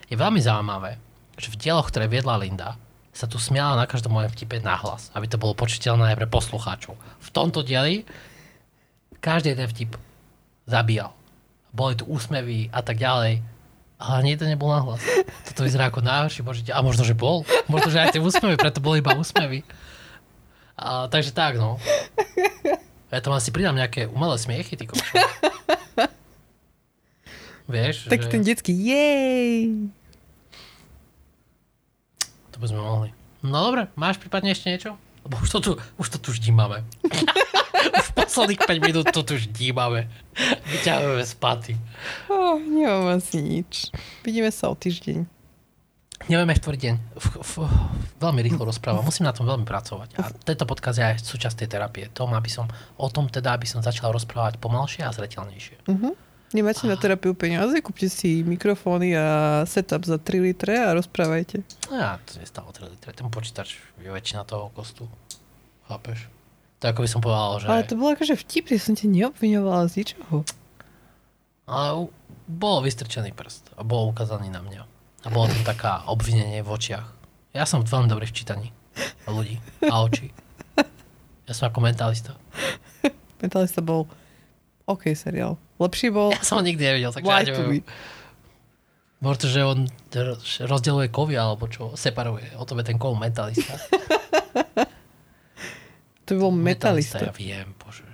[0.08, 0.96] je veľmi zaujímavé,
[1.36, 2.80] že v dieloch, ktoré viedla Linda,
[3.12, 6.94] sa tu smiala na každom mojom vtipe nahlas, aby to bolo počiteľné aj pre poslucháčov.
[6.96, 8.08] V tomto dieli
[9.20, 9.94] každý jeden vtip
[10.66, 11.12] zabíjal.
[11.70, 13.44] Boli tu úsmevy a tak ďalej.
[14.00, 15.04] Ale ani jeden nebol nahlas.
[15.44, 17.44] Toto vyzerá ako najhorší boží A možno, že bol.
[17.68, 19.60] Možno, že aj tie úsmevy, preto boli iba úsmevy.
[20.74, 21.76] A, takže tak, no.
[23.12, 25.04] Ja tam asi pridám nejaké umelé smiechy, ty kokšo.
[27.70, 29.70] Vieš, Tak že ten detský, jej!
[32.50, 33.08] to by sme mohli.
[33.44, 34.90] No dobre, máš prípadne ešte niečo?
[35.30, 35.72] Lebo už to tu,
[36.02, 36.82] už to tu ždímame.
[38.02, 40.10] už posledných 5 minút to tu ždímame.
[40.74, 41.72] Vyťahujeme z paty.
[42.26, 43.94] Oh, nemám asi nič.
[44.26, 45.22] Vidíme sa o týždeň.
[46.26, 46.96] Nevieme tvrdý deň.
[47.14, 47.52] F, f,
[48.18, 49.06] veľmi rýchlo rozprávam.
[49.06, 50.18] Musím na tom veľmi pracovať.
[50.18, 52.10] A tento podcast je aj súčasť tej terapie.
[52.10, 52.66] Tom, aby som,
[52.98, 55.86] o tom teda, aby som začal rozprávať pomalšie a zretelnejšie.
[55.86, 56.12] Uh-huh.
[56.50, 57.78] Nemáte na terapiu peniaze?
[57.78, 61.62] Kúpte si mikrofóny a setup za 3 litre a rozprávajte.
[61.94, 63.14] Ja, to nestalo 3 litre.
[63.14, 65.06] Ten počítač je väčšina toho kostu.
[65.86, 66.26] Chápeš?
[66.82, 67.66] To ako by som povedal, že...
[67.70, 70.42] Ale to bolo akože vtip, ja som ťa neobviňovala z ničoho.
[71.70, 72.10] Ale
[72.50, 74.82] bol vystrčený prst a bol ukázaný na mňa.
[75.22, 77.06] A bolo tam taká obvinenie v očiach.
[77.54, 78.74] Ja som veľmi dobrý v čítaní
[79.30, 80.34] ľudí a očí.
[81.46, 82.34] Ja som ako mentalista.
[83.42, 84.10] Mentalista bol
[84.90, 85.54] OK seriál.
[85.80, 87.80] Lepší bol Ja som ho nikdy nevidel, takže ja neviem.
[89.18, 89.78] Možno, že on
[90.10, 92.56] r- rozdeľuje kovy alebo čo, separuje.
[92.56, 93.74] O tom je ten kov mentalista.
[96.24, 97.18] To bol metalista.
[97.18, 98.06] Ja viem, bože.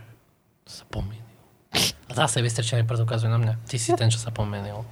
[0.64, 1.20] Sa pomýlil.
[2.08, 3.60] A zase vystrčený prst ukazuje na mňa.
[3.68, 4.88] Ty si ten, čo sa pomýlil.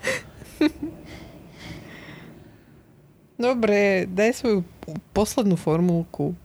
[3.35, 4.61] Dobre, daj svoju
[5.11, 6.37] poslednú formulku.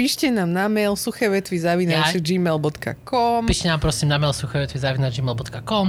[0.00, 5.86] Píšte nám na mail suchevetvy.gmail.com Píšte nám prosím na mail suchevetvy.gmail.com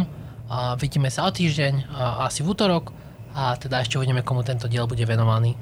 [0.52, 2.92] a vidíme sa o týždeň, a asi v útorok
[3.32, 5.56] a teda ešte uvidíme, komu tento diel bude venovaný.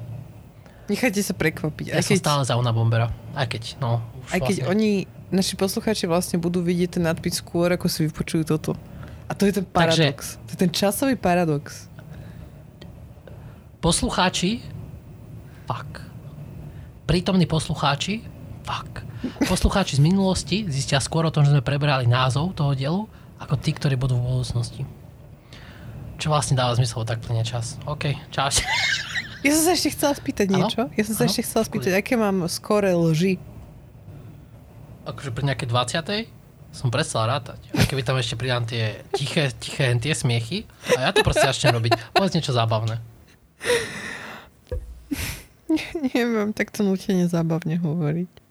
[0.90, 1.94] Nechajte sa prekvapiť.
[1.94, 3.14] Ja Aj som keď, stále za Una Bombera.
[3.38, 4.74] Aj keď, no, už aj keď vlastne.
[4.74, 8.74] oni naši poslucháči vlastne budú vidieť ten nadpis skôr, ako si vypočujú toto.
[9.30, 10.34] A to je ten paradox.
[10.34, 11.86] Takže, to je ten časový paradox.
[13.78, 14.58] Poslucháči,
[15.70, 16.02] fuck.
[17.06, 18.26] Prítomní poslucháči,
[18.70, 19.02] fuck.
[19.50, 23.02] Poslucháči z minulosti zistia skôr o tom, že sme prebrali názov toho dielu,
[23.42, 24.86] ako tí, ktorí budú v budúcnosti.
[26.22, 27.74] Čo vlastne dáva zmysel, tak plyne čas.
[27.90, 28.46] OK, čau.
[29.40, 30.68] Ja som sa ešte chcela spýtať ano?
[30.68, 30.84] niečo.
[30.92, 31.32] Ja som sa ano?
[31.32, 33.40] ešte chcela spýtať, aké mám skore lži.
[35.08, 36.76] Akože pri nejakej 20.
[36.76, 37.56] som prestal rátať.
[37.72, 41.72] A keby tam ešte pridám tie tiché, tiché tie smiechy, a ja to proste začnem
[41.72, 42.12] robiť.
[42.12, 43.00] Povedz niečo zábavné.
[46.12, 48.49] Neviem, tak to nutene zábavne hovoriť.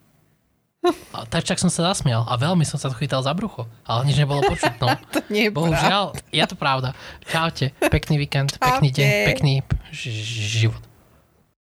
[1.12, 4.16] A tak čak som sa zasmial a veľmi som sa chytal za brucho, ale nič
[4.16, 4.80] nebolo počuť.
[4.80, 4.88] No.
[5.14, 6.32] to nie je Bohužiaľ, pravda.
[6.32, 6.90] je to pravda.
[7.28, 8.98] Čaute, pekný víkend, pekný okay.
[8.98, 9.54] deň, pekný
[9.92, 10.89] život.